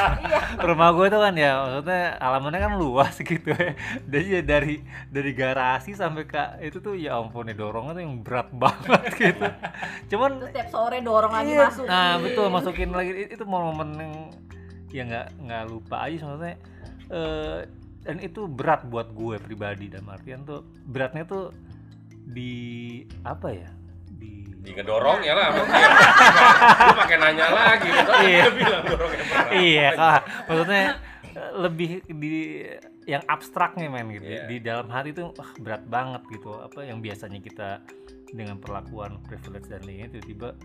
[0.63, 3.75] rumah gue tuh kan ya maksudnya alamannya kan luas gitu ya.
[4.07, 4.75] Jadi ya dari
[5.11, 9.47] dari garasi sampai ke itu tuh ya ampun ya dorongnya tuh yang berat banget gitu.
[10.15, 11.67] Cuman Terus tiap sore dorong lagi Iya.
[11.67, 11.83] masuk.
[11.87, 14.13] Nah betul masukin lagi itu momen yang
[14.87, 16.55] ya nggak nggak lupa aja maksudnya
[17.11, 17.59] eh,
[18.05, 21.49] dan itu berat buat gue pribadi dan artian tuh beratnya tuh
[22.23, 22.53] di
[23.21, 23.69] apa ya
[24.07, 25.47] di Di ngedorong ya lah.
[25.51, 25.77] mungkin.
[26.85, 27.89] Lu pakai nanya lagi.
[27.89, 28.41] Tadi Iya.
[28.41, 29.11] dia bilang berat.
[29.51, 30.83] iya kak maksudnya
[31.27, 32.35] eh, lebih di
[33.05, 34.45] yang abstraknya men gitu Iya.
[34.45, 37.69] di dalam hati tuh wah, berat banget gitu apa yang biasanya kita
[38.31, 40.57] dengan perlakuan privilege dan lainnya tiba-tiba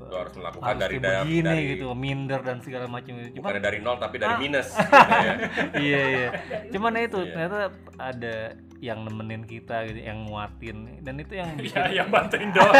[0.00, 3.36] Lu harus melakukan harus dari dari, begini dari gitu minder dan segala macam itu Cuman-
[3.38, 4.38] bukannya dari nol tapi dari Ah.
[4.38, 4.68] minus.
[4.70, 4.90] gitu
[5.20, 5.34] ya.
[5.78, 6.28] iya iya
[6.68, 7.30] cuman itu Iya.
[7.30, 7.58] ternyata
[7.96, 8.34] ada
[8.80, 12.74] yang nemenin kita gitu yang nguatin dan itu yang ya bikin yang bantuin doang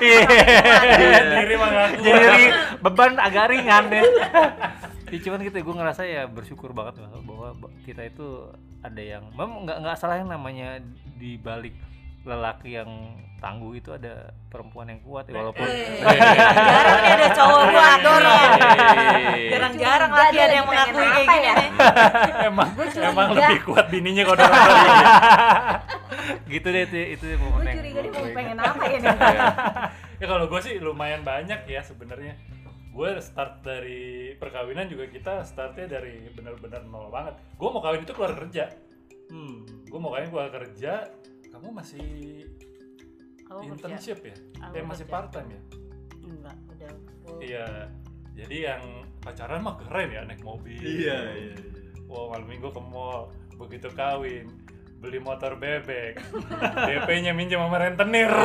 [0.00, 0.20] Iya.
[1.52, 1.90] kuat.
[2.00, 2.42] jadi
[2.80, 4.02] beban agak ringan ya
[5.06, 8.46] Ya, cuman gitu gue ngerasa ya bersyukur banget bahwa ba- kita itu
[8.80, 10.78] ada yang memang nggak nggak salah yang namanya
[11.12, 11.74] di balik
[12.20, 12.90] lelaki yang
[13.40, 15.64] tangguh itu ada perempuan yang kuat ya walaupun
[16.68, 18.50] Jarang nih ada cowok kuat dorong.
[18.60, 19.48] Hei.
[19.48, 21.54] Jarang-jarang lagi ada yang mengakui kayak gini ya?
[22.52, 22.68] emang
[23.00, 24.60] emang lebih kuat bininya kalau dorong
[26.52, 29.16] gitu deh itu itu momen Gue yang curiga dia gua mau pengen apa ya nih?
[30.20, 32.34] ya kalau gue sih lumayan banyak ya sebenarnya
[32.90, 34.02] gue start dari
[34.36, 38.68] perkawinan juga kita startnya dari benar-benar nol banget gue mau kawin itu keluar kerja
[39.30, 39.62] Hmm.
[39.86, 41.06] gue mau kawin keluar kerja
[41.60, 42.06] kamu masih
[43.44, 43.70] Aku kerja.
[43.70, 44.36] internship ya?
[44.64, 45.12] Aku eh masih kerja.
[45.12, 45.60] part time ya?
[46.22, 46.90] Enggak udah
[47.20, 47.38] full.
[47.40, 47.66] iya
[48.32, 48.82] jadi yang
[49.20, 50.80] pacaran mah keren ya naik mobil.
[50.80, 51.54] Iya, iya.
[52.06, 54.48] wow malam minggu ke mall begitu kawin
[54.96, 56.16] beli motor bebek.
[56.88, 58.32] DP-nya minjem sama rentenir.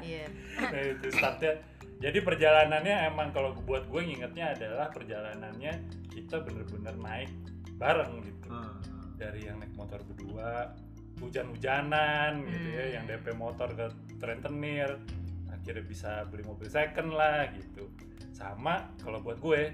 [0.00, 0.28] Iya.
[0.60, 1.64] Nah itu startnya.
[1.96, 5.72] Jadi perjalanannya emang kalau buat gue ngingetnya adalah perjalanannya
[6.12, 7.32] kita bener-bener naik
[7.80, 8.48] bareng gitu.
[9.16, 10.76] Dari yang naik motor berdua
[11.18, 13.86] hujan-hujanan gitu ya yang DP motor ke
[14.18, 14.98] rentenir
[15.48, 17.86] akhirnya bisa beli mobil second lah gitu
[18.30, 19.72] sama kalau buat gue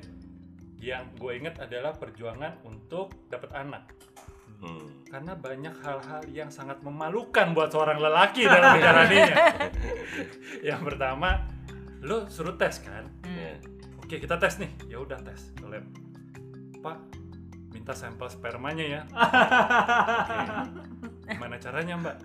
[0.78, 3.84] yang gue inget adalah perjuangan untuk dapat anak
[4.60, 4.92] Hmm.
[5.08, 9.56] karena banyak hal-hal yang sangat memalukan buat seorang lelaki dalam menjalaninya.
[10.60, 11.48] yang pertama,
[12.04, 13.08] lo suruh tes kan?
[13.24, 13.56] Iya.
[14.04, 15.80] Oke kita tes nih, ya udah tes ke lab.
[16.84, 16.98] Pak,
[17.72, 19.00] minta sampel spermanya ya.
[20.20, 21.08] Oke.
[21.30, 22.16] Gimana caranya Mbak?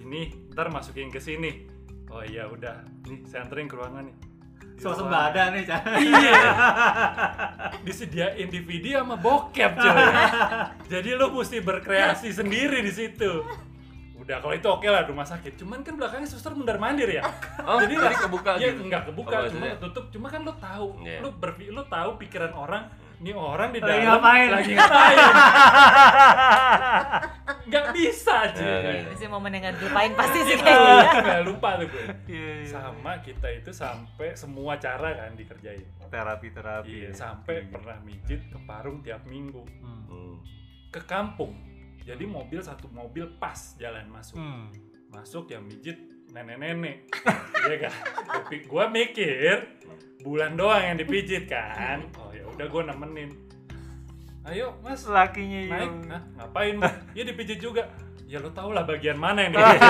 [0.00, 1.64] Ini ntar masukin ke sini.
[2.08, 4.14] Oh iya udah, nih saya anterin ke ruangan nih.
[4.14, 4.32] Ruangan-
[4.76, 6.32] Swasembada nih cara Iya.
[7.82, 9.96] Disediain DVD sama bokep cuy.
[10.88, 13.44] Jadi lo mesti berkreasi sendiri di situ.
[14.16, 15.54] Udah kalau itu oke lah rumah sakit.
[15.56, 17.22] Cuman kan belakangnya suster mundar mandir ya.
[17.62, 18.82] Oh, jadi, jadi kebuka Ya gitu.
[18.82, 20.04] enggak kebuka, Oh, cuma ketutup.
[20.10, 21.20] Cuma kan lo tahu, Iya.
[21.20, 22.88] lo berpi lo tahu pikiran orang,
[23.24, 24.48] nih orang di Lagi dalam ngapain?
[24.50, 25.16] lagi ngapain.
[27.64, 28.92] Nggak bisa Iya, iya, cuy.
[28.92, 29.08] iya.
[29.08, 31.10] Masih momen yang gak dilupain pasti sih kayaknya.
[31.18, 32.04] Nggak lupa tuh gue.
[32.28, 35.88] Iya, Sama kita itu sampai semua cara kan dikerjain.
[36.06, 40.36] terapi terapi Iya, sampai pernah mijit ke Parung tiap minggu Hmm.
[40.88, 41.56] ke kampung.
[41.98, 44.36] Jadi mobil satu mobil pas jalan masuk.
[44.36, 44.68] Hmm.
[45.06, 45.94] masuk yang mijit
[46.34, 46.96] nenek-nenek.
[47.64, 47.92] Iya kan?
[48.26, 49.54] Tapi gue mikir
[50.20, 52.10] bulan doang yang dipijit kan?
[52.18, 53.30] Oh ya udah gue nemenin.
[54.44, 55.06] Ayo mas.
[55.06, 55.70] Lakinya naik.
[55.78, 56.74] Yang Hah, ngapain?
[56.82, 56.90] Bu?
[57.14, 57.86] ya dipijit juga.
[58.26, 59.80] Ya lo tau lah bagian mana yang dipijit.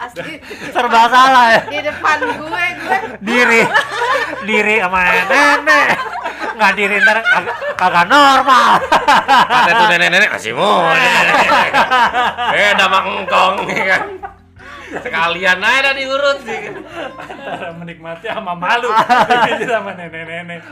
[0.00, 0.32] Asli.
[0.70, 1.60] Serba salah ya.
[1.66, 2.98] Di depan gue gue.
[3.24, 3.62] Diri.
[4.44, 5.86] Diri sama nenek.
[6.60, 8.76] Nggak diri ntar kagak, kagak normal.
[9.48, 10.92] Kata tuh nenek-nenek masih muda.
[12.52, 14.02] Beda sama engkong ya kan.
[14.90, 16.60] Sekalian aja dah diurut sih.
[17.40, 18.90] antara menikmati sama malu.
[18.90, 20.62] Dipijit sama nenek-nenek.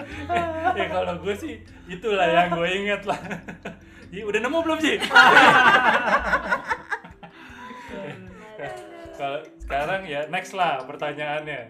[0.74, 1.54] Ya kalau gue sih
[1.86, 3.18] itulah yang gue inget lah.
[4.08, 4.96] Ji, udah nemu belum sih?
[9.18, 11.62] Kalau sekarang ya next lah pertanyaannya.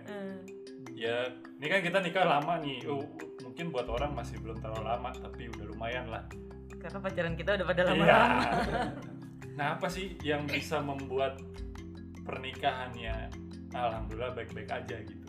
[0.92, 1.16] Ya
[1.56, 2.84] ini kan kita nikah lama nih.
[2.86, 3.04] Oh,
[3.42, 6.24] mungkin buat orang masih belum terlalu lama tapi udah lumayan lah.
[6.78, 7.90] Karena pacaran kita udah pada Iya.
[7.90, 8.42] lama-lama.
[9.58, 11.42] nah apa sih yang bisa membuat
[12.28, 13.32] pernikahannya
[13.72, 15.28] alhamdulillah baik-baik aja gitu.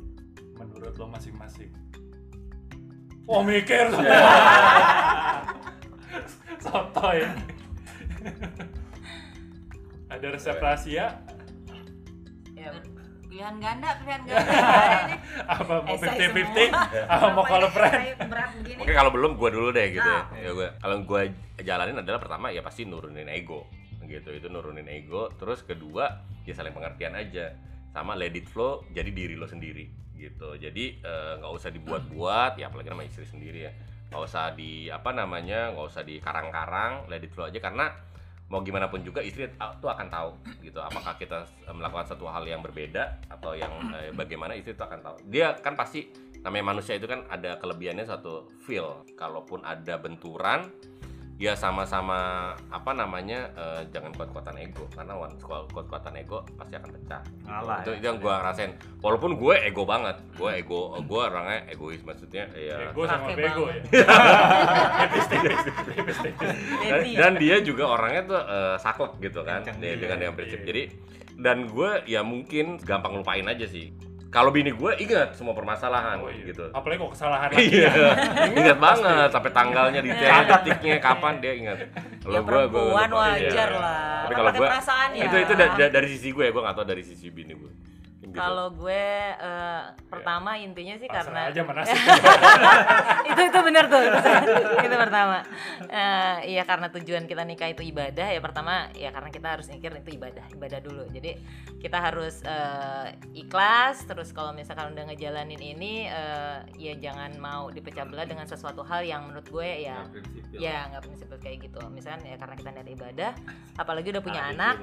[0.60, 1.72] Menurut lo masing-masing.
[3.24, 3.88] Oh mikir.
[6.64, 7.24] Sotoy.
[10.12, 11.24] Ada resep rahasia?
[12.60, 12.76] Ya,
[13.32, 14.44] pilihan ganda pilihan ganda.
[15.08, 15.16] Ini.
[15.48, 18.80] Apa mau Esai 50-50 apa mau kalau friend berat begini?
[18.84, 20.28] Oke kalau belum gua dulu deh gitu ya.
[20.28, 20.36] Ah.
[20.36, 21.22] ya gua, kalau gua
[21.64, 23.79] jalanin adalah pertama ya pasti nurunin ego
[24.10, 25.30] gitu itu nurunin ego.
[25.38, 27.54] Terus kedua ya saling pengertian aja.
[27.94, 29.86] Sama let it flow jadi diri lo sendiri
[30.18, 30.58] gitu.
[30.58, 33.72] Jadi eh, nggak usah dibuat-buat ya apalagi sama istri sendiri ya.
[34.10, 37.62] Nggak usah di apa namanya nggak usah di karang-karang let it flow aja.
[37.62, 37.88] Karena
[38.50, 40.32] mau gimana pun juga istri tuh akan tahu
[40.66, 40.82] gitu.
[40.82, 45.18] Apakah kita melakukan satu hal yang berbeda atau yang eh, bagaimana istri itu akan tahu.
[45.30, 49.06] Dia kan pasti namanya manusia itu kan ada kelebihannya satu feel.
[49.16, 50.70] Kalaupun ada benturan
[51.40, 56.92] ya sama-sama apa namanya eh, jangan kuat-kuatan ego karena once kuat- kuat-kuatan ego pasti akan
[56.92, 57.24] pecah.
[57.24, 57.48] Gitu.
[57.48, 57.96] Ngalah itu, ya.
[57.96, 58.72] itu yang gue rasain.
[59.00, 63.64] Walaupun gue ego banget gue ego gue orangnya egois maksudnya ya gue sama Pakai bego
[63.66, 63.80] ya?
[65.00, 66.50] Tipis-tipis tipis-tipis
[66.84, 70.60] dan, dan dia juga orangnya tuh eh, saklek gitu kan dia- dengan yang prinsip.
[70.60, 70.68] Iya.
[70.68, 70.84] jadi
[71.40, 73.96] dan gue ya mungkin gampang lupain aja sih
[74.30, 76.46] kalau bini gue ingat semua permasalahan Oh, iya.
[76.48, 78.12] gitu apalagi kok kesalahan lagi Iya, ya.
[78.62, 81.78] ingat banget sampai tanggalnya detail detiknya kapan dia ingat.
[81.80, 81.88] ya
[82.20, 83.22] Kalau gua perempuan lupa.
[83.26, 83.80] wajar Iya.
[83.80, 84.22] lah.
[84.22, 85.24] Tapi kalau gua perasaan ya.
[85.26, 87.72] itu itu da- da- dari sisi gue ya, gue nggak tahu dari sisi bini gue.
[88.20, 88.36] Gitu.
[88.36, 91.62] Kalau gue eh, pertama intinya sih Pasrah karena aja
[93.32, 94.04] itu itu benar tuh
[94.84, 95.40] itu pertama.
[95.88, 99.96] Eh, iya karena tujuan kita nikah itu ibadah ya pertama ya karena kita harus mikir
[100.04, 101.08] itu ibadah ibadah dulu.
[101.16, 101.40] Jadi
[101.80, 108.04] kita harus eh, ikhlas terus kalau misalkan udah ngejalanin ini eh, ya jangan mau dipecah
[108.04, 110.04] belah dengan sesuatu hal yang menurut gue ya
[110.52, 111.80] ya nggak prinsip kayak gitu.
[111.88, 113.32] Misalkan ya karena kita niat ibadah
[113.80, 114.76] apalagi udah punya anak.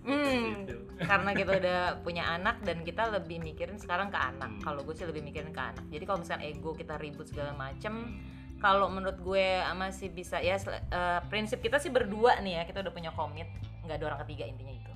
[0.00, 0.64] Hmm,
[0.96, 4.62] karena kita udah punya anak dan kita lebih mikirin sekarang ke anak.
[4.62, 5.82] Kalau gue sih lebih mikirin ke anak.
[5.90, 8.22] Jadi kalau misalnya ego kita ribut segala macem,
[8.62, 12.94] kalau menurut gue masih bisa ya eh, prinsip kita sih berdua nih ya kita udah
[12.94, 13.50] punya komit,
[13.82, 14.92] nggak ada orang ketiga intinya itu.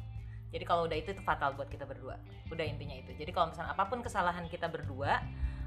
[0.54, 2.14] Jadi kalau udah itu itu fatal buat kita berdua.
[2.54, 3.10] Udah intinya itu.
[3.10, 5.18] Jadi kalau misalnya apa pun kesalahan kita berdua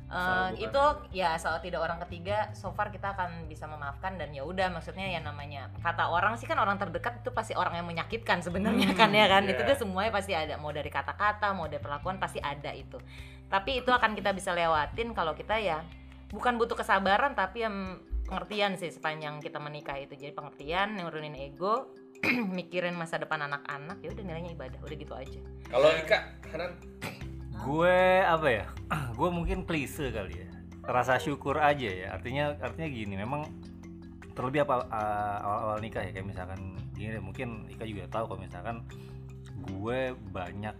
[0.08, 4.48] bukan- itu ya asal tidak orang ketiga so far kita akan bisa memaafkan dan ya
[4.48, 8.40] udah maksudnya ya namanya kata orang sih kan orang terdekat itu pasti orang yang menyakitkan
[8.40, 9.44] sebenarnya kan ya kan?
[9.44, 9.70] itu iya.
[9.76, 12.96] tuh semuanya pasti ada mau dari kata-kata mau dari perlakuan pasti ada itu.
[13.48, 15.84] Tapi itu akan kita bisa lewatin kalau kita ya
[16.32, 20.16] bukan butuh kesabaran tapi yang pengertian sih sepanjang kita menikah itu.
[20.16, 21.92] Jadi pengertian nurunin ego
[22.58, 25.40] mikirin masa depan anak-anak ya udah nilainya ibadah udah gitu aja.
[25.68, 26.20] Kalau Ika,
[26.52, 26.72] Hanan,
[27.64, 28.66] gue apa ya
[29.18, 30.50] gue mungkin klise kali ya.
[30.88, 32.08] Rasa syukur aja ya.
[32.16, 33.48] Artinya artinya gini memang
[34.38, 34.86] terlebih apa
[35.42, 38.86] awal-awal nikah ya kayak misalkan gini deh, mungkin Ika juga tahu kalau misalkan
[39.68, 40.76] gue banyak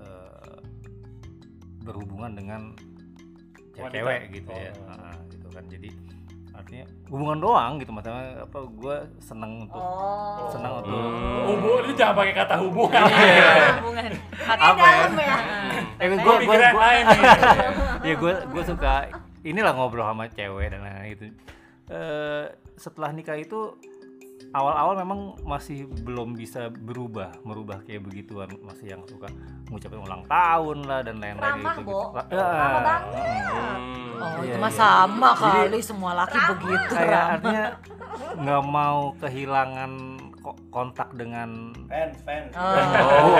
[0.00, 0.58] uh,
[1.84, 2.72] berhubungan dengan
[3.76, 4.72] cewek gitu ya.
[4.88, 5.64] Nah, gitu kan.
[5.68, 5.88] Jadi
[6.60, 10.48] artinya hubungan doang gitu maksudnya apa gue seneng untuk oh.
[10.52, 11.44] senang untuk Hmm.
[11.48, 13.02] hubung itu jangan pakai kata hubungan.
[13.80, 14.10] Hubungan.
[14.46, 14.92] Apa ya?
[15.00, 15.36] dalam ya.
[16.00, 17.20] Eh, gue gue nih
[18.04, 18.92] ya gue gue suka
[19.42, 21.24] inilah ngobrol sama cewek dan lain-lain gitu.
[21.90, 22.44] Eh,
[22.76, 23.74] setelah nikah itu
[24.50, 29.30] awal-awal memang masih belum bisa berubah merubah kayak begituan masih yang suka
[29.66, 32.06] ngucapin ulang tahun lah dan lain-lain Ramah, gitu, gitu.
[32.28, 33.02] Ya, Ramah banget.
[33.46, 34.18] Hmm.
[34.18, 34.76] oh Iya, itu mah iya.
[34.76, 37.30] sama Jadi- kali semua laki begitu kayak Ram.
[37.32, 37.66] artinya
[38.36, 39.92] nggak mau kehilangan
[40.36, 41.50] ko- kontak dengan
[41.86, 43.38] fans fans Oh.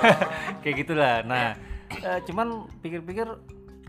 [0.64, 1.52] kayak gitulah nah
[1.92, 2.48] eh, cuman
[2.80, 3.28] pikir-pikir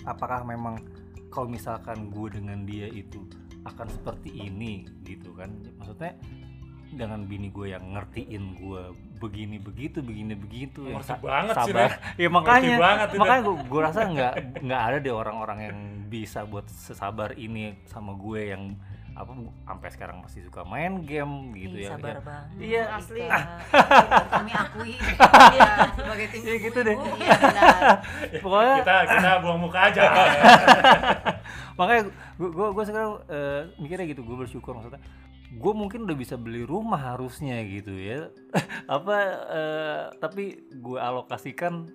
[0.04, 0.84] apakah memang
[1.28, 3.24] kalau misalkan gue dengan dia itu
[3.66, 5.52] akan seperti ini gitu kan.
[5.78, 6.18] Maksudnya
[6.92, 8.84] dengan bini gue yang ngertiin gue
[9.24, 11.90] begini begitu begini begitu sa- banget sih, sabar.
[12.20, 15.78] Ya makanya banget makanya gue, gue rasa nggak nggak ada deh orang-orang yang
[16.12, 18.76] bisa buat sesabar ini sama gue yang
[19.12, 19.32] apa
[19.68, 21.90] sampai sekarang masih suka main game gitu Ih, ya.
[21.94, 22.22] sabar ya.
[22.30, 22.58] banget.
[22.64, 22.84] Iya.
[22.96, 23.22] asli.
[24.32, 24.94] Kami akui.
[25.52, 26.96] Iya, sebagai tim Iya, gitu deh.
[26.96, 27.70] Iya, benar.
[28.44, 30.02] pokoknya kita kita buang muka aja.
[31.76, 32.02] Makanya
[32.40, 35.04] gue gue gue sekarang eh, mikirnya gitu gue bersyukur maksudnya.
[35.52, 38.32] Gue mungkin udah bisa beli rumah harusnya gitu ya.
[38.88, 39.16] Apa
[39.52, 41.92] eh, tapi gue alokasikan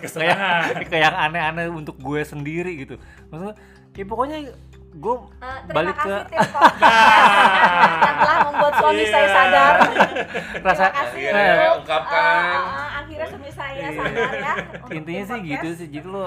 [0.00, 0.40] ke yang
[0.88, 2.96] ke yang aneh-aneh untuk gue sendiri gitu.
[3.28, 3.56] Maksudnya
[3.92, 4.38] ya pokoknya
[4.92, 6.36] gue terima balik kasih ke
[7.98, 9.32] yang telah membuat suami saya Iya.
[9.32, 9.74] sadar.
[10.60, 12.22] rasa Terima kasih Iya, untuk, ungkapkan.
[12.22, 14.52] eh, eh, akhirnya suami saya sadar ya.
[14.78, 16.26] untuk intinya sih gitu sih jadi lo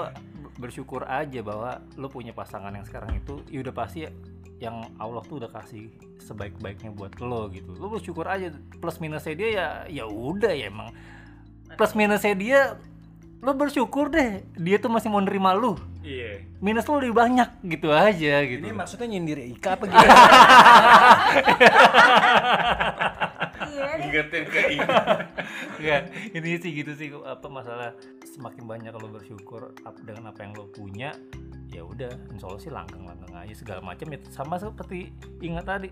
[0.56, 4.08] bersyukur aja bahwa lo punya pasangan yang sekarang itu ya udah pasti
[4.56, 9.48] yang Allah tuh udah kasih sebaik-baiknya buat lo gitu lo bersyukur aja plus minusnya dia
[9.48, 10.90] ya ya udah ya emang
[11.70, 12.60] plus minusnya dia
[13.40, 17.92] lo bersyukur deh dia tuh masih mau nerima lo iya minus lo lebih banyak gitu
[17.92, 20.06] aja gitu Ini maksudnya nyindir Ika apa gitu?
[23.66, 23.92] Iya.
[23.96, 24.86] Ingetin ke ini.
[25.80, 25.96] ya
[26.32, 27.92] ini sih gitu sih apa masalah
[28.24, 29.72] semakin banyak lo bersyukur
[30.04, 31.12] dengan apa yang lo punya
[31.68, 35.12] ya udah insya Allah sih langgang-langgang aja segala macam ya sama seperti
[35.44, 35.90] ingat tadi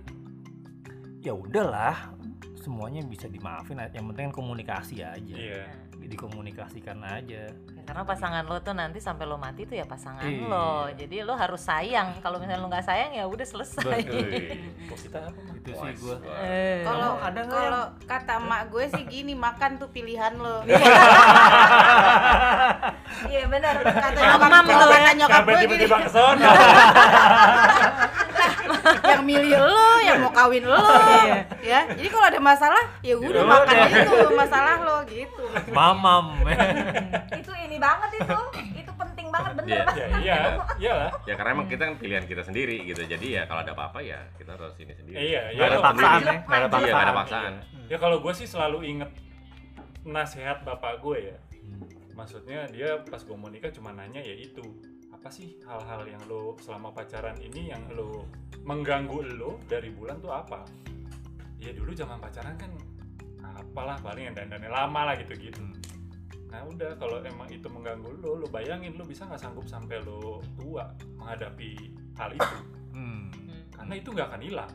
[1.21, 2.15] ya udahlah
[2.57, 5.69] semuanya bisa dimaafin yang penting kan komunikasi aja iya
[6.07, 7.49] dikomunikasikan aja.
[7.49, 10.47] Ya, karena pasangan lo tuh nanti sampai lo mati tuh ya pasangan Iya.
[10.47, 10.73] lo.
[10.91, 12.17] Jadi lo harus sayang.
[12.19, 14.01] Kalau misalnya lo nggak sayang ya udah selesai.
[14.89, 15.57] Kita apa Mas?
[15.59, 16.81] itu sih gue Eh.
[16.83, 20.61] Kalau ada kalau kata emak gue sih gini, makan tuh pilihan lo.
[23.25, 23.45] Iya.
[23.47, 23.75] Benar.
[23.81, 24.19] Kata
[25.15, 25.47] nyokap, ya.
[25.47, 26.49] gue gini, tiba-tiba ke sono
[29.15, 30.79] yang milih lo, yang mau kawin lo,
[31.61, 31.81] ya.
[31.89, 33.89] Jadi kalau ada masalah, ya udah Ya makan udah.
[33.95, 35.45] itu masalah lo gitu.
[35.71, 36.43] mamam
[37.41, 38.39] itu ini banget itu.
[38.77, 39.83] Itu penting banget bener Iya.
[39.83, 39.97] Mas.
[39.97, 40.37] ya iya
[40.77, 43.03] iyalah Ya karena emang kita kan pilihan kita sendiri gitu.
[43.03, 45.17] Jadi ya kalau ada apa-apa ya kita harus ini sendiri.
[45.17, 47.53] iya iya Gak ada paksaan ya Gak ada Iya, paksaan ada paksaan.
[47.85, 49.11] ya kalau gue sih selalu inget
[50.03, 51.37] nasihat bapak gue ya
[52.13, 54.63] maksudnya dia pas gue mau nikah cuma nanya ya itu
[55.25, 58.29] apa sih hal-hal yang lo selama pacaran ini yang lo
[58.69, 60.69] mengganggu lo dari bulan tuh apa?
[61.57, 62.69] Ya dulu zaman pacaran kan
[63.41, 65.65] apalah paling yang dandannya lama lah gitu gitu
[66.53, 70.45] nah udah kalau emang itu mengganggu lo lo bayangin lo bisa nggak sanggup sampai lo
[70.61, 71.73] tua menghadapi
[72.21, 72.57] hal itu?
[72.93, 73.33] Hmm.
[73.73, 74.73] karena itu nggak akan hilang.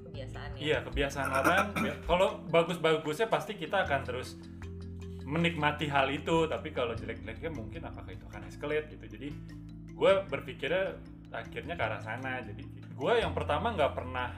[0.00, 0.60] Kebiasaan ya?
[0.64, 1.66] Iya kebiasaan orang.
[1.84, 4.40] ya, kalau bagus-bagusnya pasti kita akan terus
[5.32, 6.44] menikmati hal itu.
[6.44, 9.04] Tapi kalau jelek-jeleknya mungkin apakah itu akan escalate gitu.
[9.08, 9.28] Jadi
[9.92, 11.00] gue berpikirnya
[11.32, 12.44] akhirnya ke arah sana.
[12.44, 14.28] Jadi gue yang pertama nggak pernah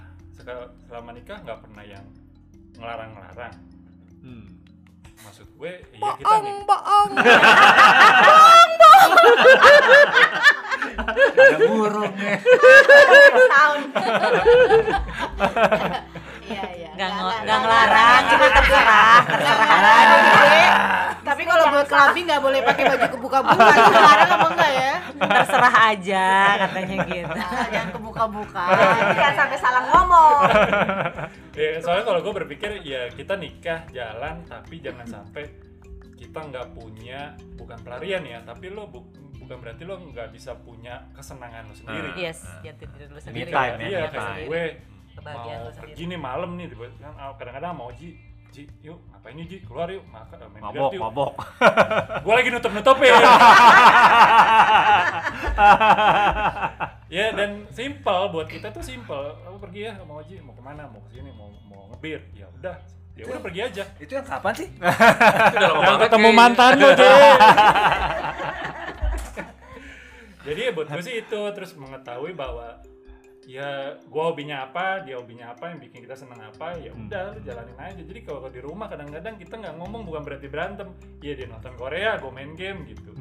[0.87, 2.07] selama nikah nggak pernah yang
[2.79, 3.55] ngelarang-ngelarang.
[4.23, 4.47] Hmm.
[5.25, 6.53] Maksud gue, ya kita nih.
[10.95, 12.39] ada burung ya
[13.51, 13.87] Sound.
[16.45, 16.84] Iya iya.
[16.95, 20.03] Nggak Nggak- ngel- nggak- nggak ngelarang cuma terserah terserah
[21.25, 23.65] Tapi kalau buat kelabi nggak boleh pakai baju kebuka-buka.
[23.75, 24.93] Itu Ngelarang apa enggak ya?
[25.17, 26.27] terserah aja
[26.61, 28.65] katanya gitu Nah, jangan kebuka-buka.
[29.17, 30.39] Jangan sampai salah ngomong.
[31.55, 35.47] Ya, soalnya kalau gue berpikir ya kita nikah jalan tapi jangan sampai
[36.13, 39.07] kita nggak punya bukan pelarian ya tapi lo bu-
[39.39, 42.11] bukan berarti lo nggak bisa punya kesenangan lo sendiri.
[42.19, 44.45] yes jangan tidur dulu sendiri Me time ya, Iya kayak time.
[44.45, 44.63] gue
[45.15, 45.83] Kebahagiaan mau sendiri.
[45.85, 48.15] pergi nih malam nih tiba- kan ah, kadang-kadang mau Ji
[48.51, 49.59] Ji yuk ngapain nih Ji?
[49.61, 51.03] Keluar yuk makan main mabok yuk.
[51.03, 51.33] mabok.
[52.25, 53.11] Gue lagi nutup nutupin
[57.11, 60.87] ya dan simple buat kita tuh simple aku pergi ya mau Ji mau ke mana?
[60.87, 62.23] Mau ke sini mau mau ngebir.
[62.33, 62.75] Ya udah
[63.15, 63.85] ya udah pergi aja.
[63.97, 64.69] Itu yang kapan sih?
[64.71, 64.83] Itu
[65.55, 67.07] udah lama banget ketemu mantan lo Ji.
[70.45, 72.77] Jadi ya buat gue sih itu terus mengetahui bahwa
[73.45, 77.41] ya gua hobinya apa dia hobinya apa yang bikin kita seneng apa ya udah lu
[77.45, 78.03] jalanin aja.
[78.03, 80.89] Jadi kalau di rumah kadang-kadang kita nggak ngomong bukan berarti berantem.
[81.21, 83.13] Iya dia nonton Korea gue main game gitu.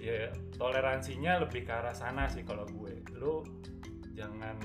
[0.00, 0.28] Ya
[0.60, 2.92] toleransinya lebih ke arah sana sih kalau gue.
[3.16, 3.40] Lu
[4.12, 4.60] jangan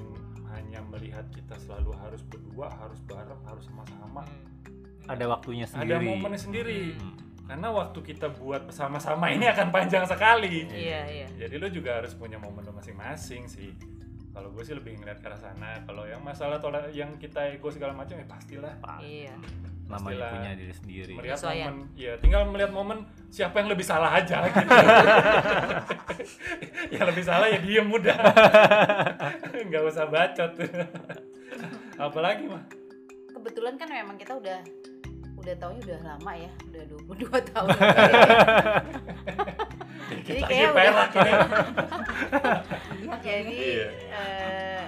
[0.51, 4.27] hanya melihat kita selalu harus berdua harus bareng harus sama-sama.
[5.07, 6.05] Ada waktunya ada sendiri.
[6.05, 6.81] momennya sendiri.
[6.95, 7.15] Hmm.
[7.49, 10.69] karena waktu kita buat bersama-sama ini akan panjang sekali.
[10.69, 11.27] Iya iya.
[11.33, 13.73] Jadi lu juga harus punya momen lu masing-masing sih
[14.29, 15.81] kalau gue sih lebih ngeliat ke arah sana.
[15.83, 18.71] Kalau yang masalah toler yang kita ego segala macam ya pastilah.
[18.99, 19.33] Iya.
[19.85, 20.31] Namanya Pastilah.
[20.31, 21.11] punya diri sendiri.
[21.13, 21.73] Melihat Penyesuaian.
[21.73, 21.97] momen.
[21.97, 24.69] Ya tinggal melihat momen siapa yang lebih salah aja gitu.
[26.89, 28.17] Yang lebih salah ya diem udah.
[29.67, 30.51] Nggak usah bacot.
[31.97, 32.63] Apalagi mah?
[33.29, 34.59] Kebetulan kan memang kita udah
[35.39, 37.69] udah taunya udah lama ya udah 22 tahun
[40.19, 41.07] jadi Kita kayak udah
[43.25, 43.87] jadi Iya.
[44.11, 44.83] eh,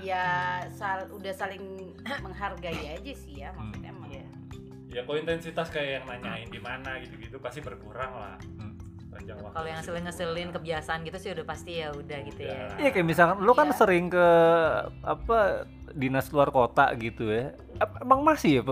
[0.00, 0.24] ya
[0.70, 1.64] sal- udah saling
[2.24, 4.26] menghargai aja sih ya maksudnya emang Iya.
[4.88, 8.74] ya kalau intensitas kayak yang nanyain di mana gitu-gitu pasti berkurang lah Hmm.
[9.10, 9.90] panjang waktu Kalau yang sih.
[9.90, 12.54] ngeselin ngeselin kebiasaan gitu sih udah pasti ya udah gitu ya.
[12.68, 12.78] Udah.
[12.78, 13.76] Iya kayak misalkan lu kan Iya.
[13.76, 14.28] sering ke
[15.02, 15.38] apa
[15.96, 17.56] dinas luar kota gitu ya.
[17.98, 18.62] Emang masih ya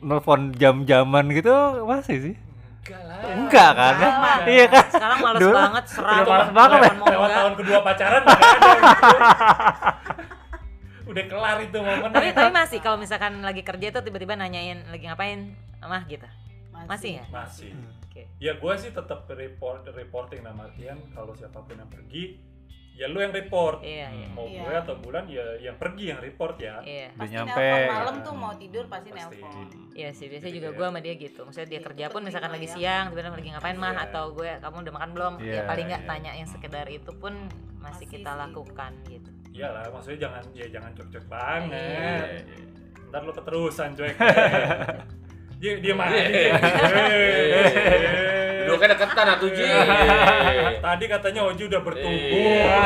[0.00, 1.54] nelfon jam-jaman gitu
[1.84, 2.36] masih sih?
[2.84, 3.94] enggak lah Enggak kan?
[3.96, 4.36] Enggak lah.
[4.52, 4.86] Iya kan?
[4.90, 6.12] Sekarang males Dulu- banget serang.
[6.12, 6.90] Udah males banget ya?
[6.92, 7.32] lewat enggak.
[7.32, 8.36] tahun kedua pacaran gitu.
[11.04, 15.04] udah kelar itu momen Tapi tapi masih kalau misalkan lagi kerja tuh tiba-tiba nanyain lagi
[15.04, 16.24] ngapain mah gitu.
[16.84, 17.24] Masih ya?
[17.30, 17.72] masih
[18.04, 18.28] Oke.
[18.36, 22.36] ya gue sih tetap report reporting dalam artian kalau siapa pun yang pergi
[22.94, 24.26] ya lu yang report Iya, iya.
[24.30, 24.60] mau Iya.
[24.60, 27.10] gue atau bulan ya yang pergi yang report ya Iya.
[27.12, 27.68] Pasti nyampe.
[27.88, 29.42] malam tuh mau tidur pasti, Pasti.
[29.42, 30.76] nelpon Iya sih, biasanya Gitu juga ya.
[30.76, 31.40] gue sama dia gitu.
[31.42, 32.72] Maksudnya dia Itu kerja pun misalkan lagi ya.
[32.72, 34.04] siang, tiba-tiba lagi ngapain mah Iya.
[34.04, 35.32] atau gue kamu udah makan belum?
[35.38, 36.08] Iya, ya paling nggak iya.
[36.08, 37.34] tanya yang sekedar itu pun
[37.76, 38.40] masih, Masih kita sih.
[38.40, 39.30] lakukan gitu.
[39.52, 41.30] iyalah maksudnya jangan ya jangan cocok Iya.
[41.30, 42.42] banget
[43.06, 44.16] ntar lu keterusan cuek
[45.64, 46.12] dia dia mah
[48.64, 49.64] Dulu kan deketan atuh Ji.
[50.80, 52.80] tadi katanya Oji udah bertumbuh Iya.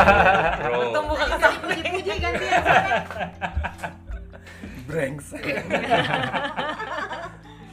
[0.59, 0.91] Bro.
[0.95, 1.27] Tumbuh ke
[1.59, 2.63] puji-puji gantian
[4.87, 5.45] brengsek.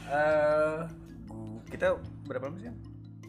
[0.06, 0.78] Eh,
[1.66, 2.70] kita berapa lama sih?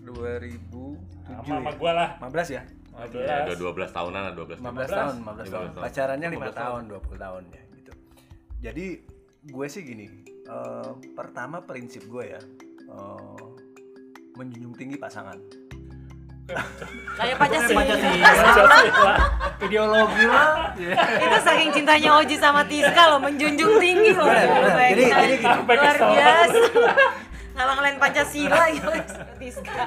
[0.05, 0.93] 2007
[1.25, 2.09] sama sama gue lah.
[2.21, 2.61] 15 ya?
[3.13, 5.25] Ya, udah 12 tahunan lah 12 15 15 tahun 15 tahun.
[5.25, 5.69] 15 tahun.
[5.85, 6.81] pacarannya 5 15 tahun.
[6.89, 7.91] 20 tahun ya gitu.
[8.61, 8.85] Jadi
[9.47, 10.05] gue sih gini
[10.47, 12.41] eh, pertama prinsip gue ya
[12.87, 13.43] eh,
[14.35, 15.37] menjunjung tinggi pasangan
[17.19, 17.83] Kayak Pancasila.
[19.59, 20.71] Ideologi mah.
[21.19, 24.31] itu saking cintanya Oji sama Tiska loh, menjunjung tinggi loh.
[24.31, 25.35] Jadi- jadi.
[25.43, 26.59] Sampai luar biasa.
[27.51, 28.89] Ngalang-ngalain Pancasila gitu
[29.43, 29.83] Tiska.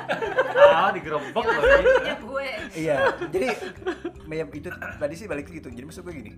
[0.68, 1.84] Ah, digerebek lagi.
[2.04, 2.48] Ya gue.
[2.76, 2.96] iya
[3.32, 3.46] jadi
[4.28, 4.68] ya, itu
[5.00, 6.32] tadi sih balik gitu jadi maksud gue gini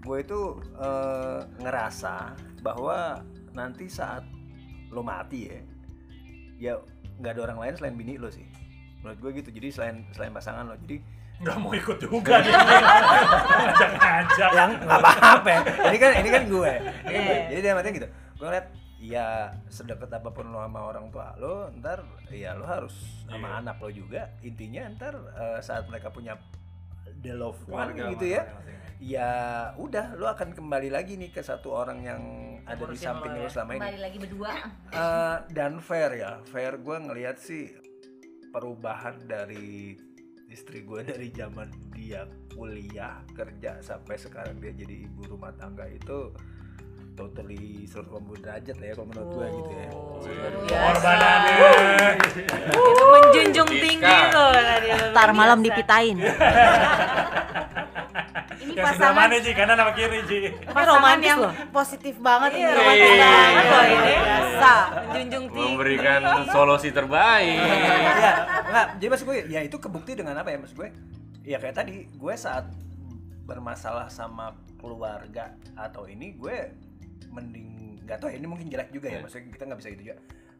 [0.00, 0.40] gue itu
[0.80, 2.32] eh, ngerasa
[2.64, 3.20] bahwa
[3.56, 4.22] nanti saat
[4.92, 5.58] lo mati ya
[6.56, 6.72] ya
[7.16, 8.44] nggak ada orang lain selain bini lo sih
[9.00, 11.00] menurut gue gitu jadi selain selain pasangan lo jadi
[11.36, 15.60] nggak mau ikut juga dia ngajak-ngajak yang nggak apa-apa ya.
[15.88, 17.36] ini kan ini kan gue Ini kan gue.
[17.36, 17.44] Iya.
[17.48, 19.26] jadi dia artinya gitu gue ngeliat ya
[19.68, 22.00] sedekat apa pun lo sama orang tua lo ntar
[22.32, 22.96] ya lo harus
[23.28, 23.58] sama Iya.
[23.60, 26.40] anak lo juga intinya ntar eh, saat mereka punya
[27.20, 28.85] the loved one Keluarga gitu ya masing-masing.
[28.96, 29.30] Ya
[29.76, 32.22] udah lo akan kembali lagi nih ke satu orang yang
[32.64, 33.50] ada di samping lo lo ya.
[33.52, 34.52] selama ini kembali lagi berdua
[34.88, 37.68] Eh, dan fair ya fair gue ngelihat sih
[38.48, 39.92] perubahan dari
[40.48, 46.32] istri gue dari zaman dia kuliah kerja sampai sekarang dia jadi ibu rumah tangga itu
[47.12, 50.20] totally 180 derajat lah ya kalau menurut gue gitu ya Oh.
[50.66, 51.54] Pengorbanannya.
[52.68, 54.88] Itu menjunjung tinggi loh tadi.
[55.12, 56.16] Ntar malam dipitain.
[58.66, 61.52] ini yang pasangan mana Ji kanan apa kiri Ji pasangan romantis yang loh.
[61.70, 63.22] positif banget Iya, ini romantis Iya.
[63.22, 64.12] banget loh ini.
[64.18, 64.72] biasa
[65.06, 65.66] Menjunjung tinggi.
[65.68, 67.56] Memberikan solusi terbaik.
[67.56, 68.32] ya
[68.66, 70.88] nggak jadi maksud gue ya itu kebukti dengan apa ya maksud gue
[71.42, 72.66] ya kayak tadi gue saat
[73.42, 76.74] bermasalah sama keluarga atau ini gue
[77.28, 77.68] mending
[78.02, 79.20] nggak tahu ya ini mungkin jelek juga ya Ya.
[79.20, 80.16] maksudnya kita nggak bisa gitu juga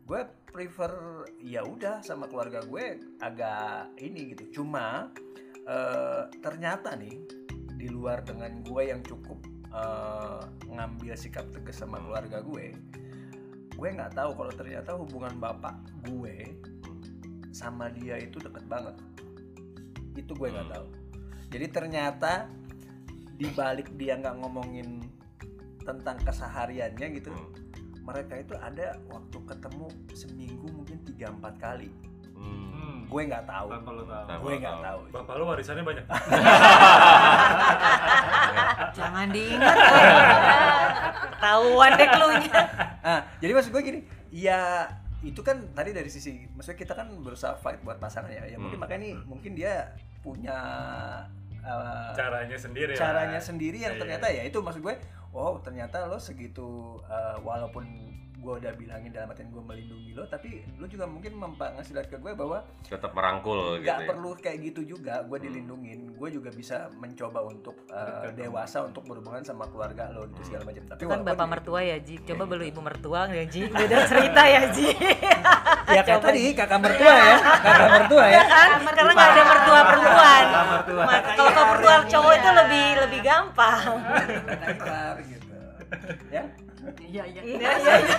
[0.07, 0.93] gue prefer
[1.41, 2.85] ya udah sama keluarga gue
[3.19, 5.11] agak ini gitu cuma
[5.65, 7.15] eh, ternyata nih
[7.77, 9.39] di luar dengan gue yang cukup
[9.71, 12.73] eh, ngambil sikap tegas sama keluarga gue
[13.77, 15.77] gue nggak tahu kalau ternyata hubungan bapak
[16.09, 16.57] gue
[17.53, 18.97] sama dia itu deket banget
[20.17, 20.75] itu gue nggak Hmm.
[20.81, 20.87] tahu
[21.53, 22.49] jadi ternyata
[23.37, 25.05] di balik dia nggak ngomongin
[25.85, 27.53] tentang kesehariannya gitu Hmm.
[28.01, 31.91] mereka itu ada waktu ketemu seminggu mungkin 3-4 kali.
[33.07, 34.25] Gue nggak tahu Tanpa lo tahu.
[34.25, 34.83] Tanpa gue lo nggak tahu.
[34.83, 36.05] tahu bapak lu warisannya banyak
[38.93, 39.77] Jangan diingat.
[41.37, 42.61] Tahuan deh cluenya.
[43.01, 44.91] ah jadi maksud gue gini ya
[45.23, 48.83] itu kan tadi dari sisi maksudnya kita kan berusaha fight buat pasangannya ya mungkin Hmm.
[48.83, 50.59] makanya nih mungkin dia punya
[51.61, 52.99] uh, caranya sendiri lah.
[52.99, 54.95] caranya sendiri yang Iya, ternyata ya itu maksud gue
[55.31, 56.67] wow ternyata lo segitu
[57.01, 57.87] uh, walaupun
[58.47, 62.17] gue udah bilangin dalam artian gue melindungi lo tapi lo juga mungkin ngasih lihat ke
[62.17, 63.91] gue bahwa Tetap merangkul gitu.
[63.91, 64.07] nggak ya.
[64.07, 65.47] perlu kayak gitu juga gue Hmm.
[65.51, 70.63] dilindungin gue juga bisa mencoba untuk uh, dewasa untuk berhubungan sama keluarga lo gitu segala
[70.65, 72.15] macam tapi Itu kan bapak ya mertua ya Ji.
[72.23, 73.61] Coba belum ibu mertua ya Ji.
[73.67, 74.89] Beda cerita ya Ji.
[75.97, 76.27] ya kayak Coba.
[76.31, 80.45] tadi kakak mertua ya kakak mertua ya kan karena nggak ada mertua perempuan.
[81.35, 83.91] Kalau kalau mertua cowok itu lebih lebih gampang.
[85.27, 85.55] gitu
[86.31, 86.66] ya
[86.99, 87.41] Iya iya.
[87.43, 88.19] Iya, iya.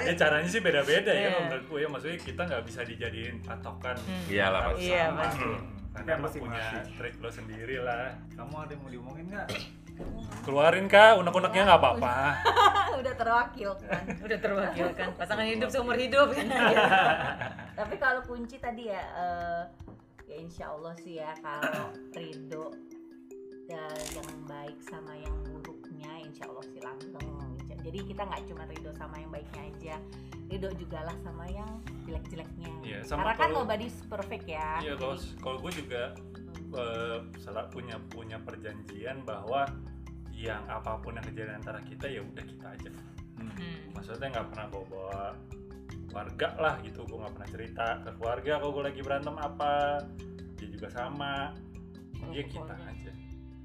[0.00, 1.28] ya caranya sih beda-beda ya Iya.
[1.28, 3.96] kalau menurut gue ya maksudnya kita nggak bisa dijadiin patokan
[4.26, 5.20] Iyalah, harus Iya, sama.
[5.22, 5.48] pasti.
[5.90, 6.42] karena lo Masing-masing.
[6.44, 9.48] punya trik lo sendiri lah Kamu ada yang mau diomongin nggak?
[10.40, 12.16] keluarin kak unek-uneknya nggak apa-apa
[12.98, 14.02] Udah terwakilkan.
[14.20, 16.50] Udah terwakilkan pasangan hidup seumur hidup kan.
[17.78, 19.62] Tapi kalau kunci tadi ya, eh,
[20.26, 22.74] ya insya Allah sih ya kalau Ridho
[23.66, 23.82] ya,
[24.12, 27.17] yang baik sama yang buruknya, insya Allah sih langgeng.
[27.82, 29.94] Jadi kita nggak cuma Ridho sama yang baiknya aja,
[30.46, 31.70] Ridho juga lah sama yang
[32.04, 32.70] jelek-jeleknya.
[32.82, 34.80] Iya, sama Karena kan nobody's perfect ya.
[34.80, 36.02] iya kalau kalau gue juga
[36.74, 39.64] eh, salah punya punya perjanjian bahwa
[40.30, 42.90] yang apa pun yang kejadian antara kita ya udah kita aja
[43.38, 43.94] Hmm.
[43.94, 45.20] maksudnya nggak pernah bawa bawa
[46.10, 50.02] keluarga lah gitu gue nggak pernah cerita ke keluarga kalau gue lagi berantem apa
[50.58, 51.54] dia juga sama
[52.34, 53.07] dia kita aja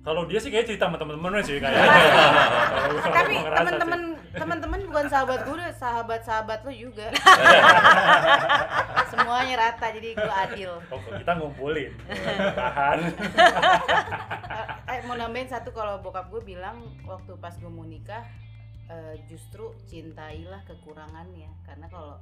[0.03, 1.87] kalau dia sih kayak cerita sama temen-temennya sih kayaknya
[3.17, 4.01] Tapi teman-teman
[4.33, 7.07] teman-teman bukan sahabat gue, udah sahabat-sahabat lo juga.
[9.13, 10.71] Semuanya rata jadi gue adil.
[10.89, 11.91] Oh, kalau kita ngumpulin
[12.59, 12.99] tahan
[14.93, 18.27] Eh, mau nambahin satu kalau bokap gue bilang waktu pas gue mau nikah
[18.91, 22.19] eh, justru cintailah kekurangannya karena kalau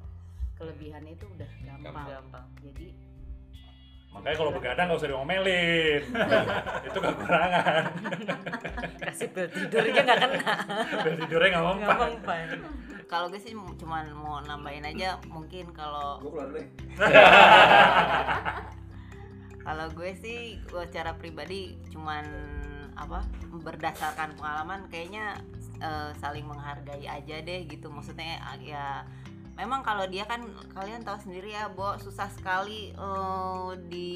[0.55, 2.05] kelebihannya itu udah gampang.
[2.07, 2.45] Gampang.
[2.61, 2.93] Jadi
[4.11, 6.01] makanya kalau begadang nggak usah diomelin
[6.87, 7.83] itu kekurangan
[9.01, 10.53] Kasih pil tidurnya nggak kena.
[11.03, 12.47] dan tidurnya nggak mempan mempan.
[13.09, 16.67] Kalau gue sih cuman mau nambahin aja mungkin kalau Gue keluar dulu ya.
[19.67, 22.23] kalau gue sih gue secara pribadi cuman
[22.95, 25.39] apa berdasarkan pengalaman kayaknya
[25.79, 29.03] eh, saling menghargai aja deh gitu maksudnya ya
[29.55, 30.41] memang kalau dia kan
[30.73, 34.11] kalian tahu sendiri ya Bo susah sekali eh, di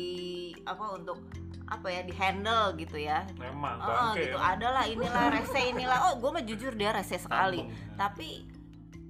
[0.65, 1.19] apa untuk
[1.65, 3.25] apa ya di handle gitu ya.
[3.41, 4.37] Memang Oh, bangke gitu.
[4.37, 4.53] emang.
[4.53, 5.97] adalah inilah rese inilah.
[6.09, 7.65] Oh gue mah jujur dia rese sekali.
[7.65, 7.97] Tampung.
[7.97, 8.29] tapi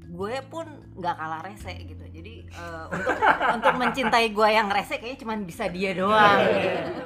[0.05, 0.63] gue pun
[0.95, 2.05] nggak kalah rese gitu.
[2.07, 3.17] Jadi eh, untuk
[3.59, 7.03] untuk mencintai gue yang rese kayaknya cuma bisa dia doang gitu.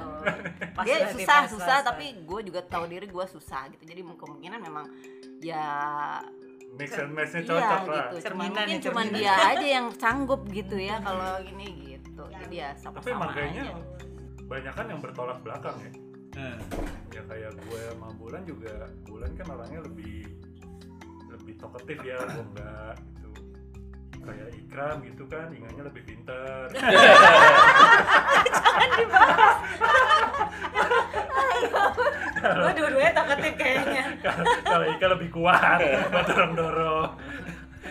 [0.78, 3.84] Pas dia susah pas susah tapi gue juga tahu diri gue susah gitu.
[3.90, 4.86] Jadi kemungkinan memang
[5.42, 5.66] ya
[6.78, 9.20] mix and matchnya iya cocok lah gitu cuman Cerminan mungkin cuman cerminan.
[9.20, 13.64] dia aja yang sanggup gitu ya kalau ini gitu jadi ya sama-sama tapi emang kayaknya
[13.64, 13.76] aja.
[14.46, 15.92] banyak kan yang bertolak belakang ya
[16.30, 16.62] Hmm.
[17.10, 20.30] ya kayak gue sama Bulan juga Bulan kan orangnya lebih
[21.28, 22.94] lebih talkatif ya gue enggak
[24.22, 26.68] kayak Ikram gitu kan ingatnya lebih pinter
[32.40, 34.04] Gue dua-duanya talkative kayaknya.
[34.64, 35.80] kalau Ika lebih kuat
[36.12, 37.10] buat dorong dorong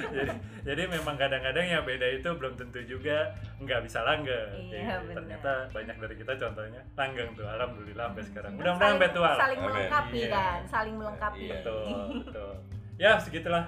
[0.08, 4.68] jadi jadi memang kadang-kadang yang beda itu belum tentu juga nggak bisa langgeng.
[4.68, 8.50] Iya, Jadi, ternyata banyak dari kita contohnya langgeng tuh alhamdulillah sampai sekarang.
[8.52, 11.40] mudah-mudahan sampai tua saling melengkapi kan, saling melengkapi.
[11.40, 11.52] Iya.
[11.56, 11.84] betul
[12.20, 12.52] betul.
[13.00, 13.64] Ya segitulah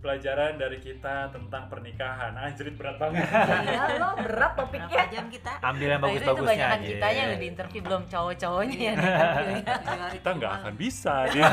[0.00, 3.20] pelajaran dari kita tentang pernikahan anjrit berat banget
[3.68, 5.04] Ya lo berat berapa topiknya.
[5.06, 6.86] jam kita Ambil yang Nah, itu, itu bagus-bagusnya aja.
[6.86, 9.06] kitanya yang di interview belum cowok-cowoknya yang di
[9.60, 9.60] interview.
[10.12, 11.44] kita nggak akan bisa dia.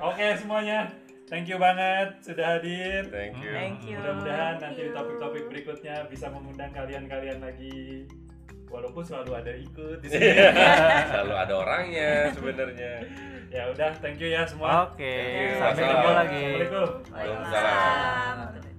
[0.00, 0.78] oke semuanya
[1.26, 3.50] thank you banget sudah hadir Thank you.
[3.50, 3.96] Thank you.
[3.96, 8.06] Mudah-mudahan nanti di topik-topik berikutnya bisa mengundang kalian-kalian lagi.
[8.66, 10.30] Walaupun selalu ada ikut di sini.
[10.30, 10.50] Iya.
[11.08, 12.92] Selalu ada orangnya sebenarnya.
[13.50, 14.94] Ya udah, thank you ya semua.
[14.94, 15.58] Oke, you.
[15.58, 16.46] sampai ketemu lagi.
[16.54, 16.88] Assalamualaikum.
[17.10, 18.69] Waalaikumsalam.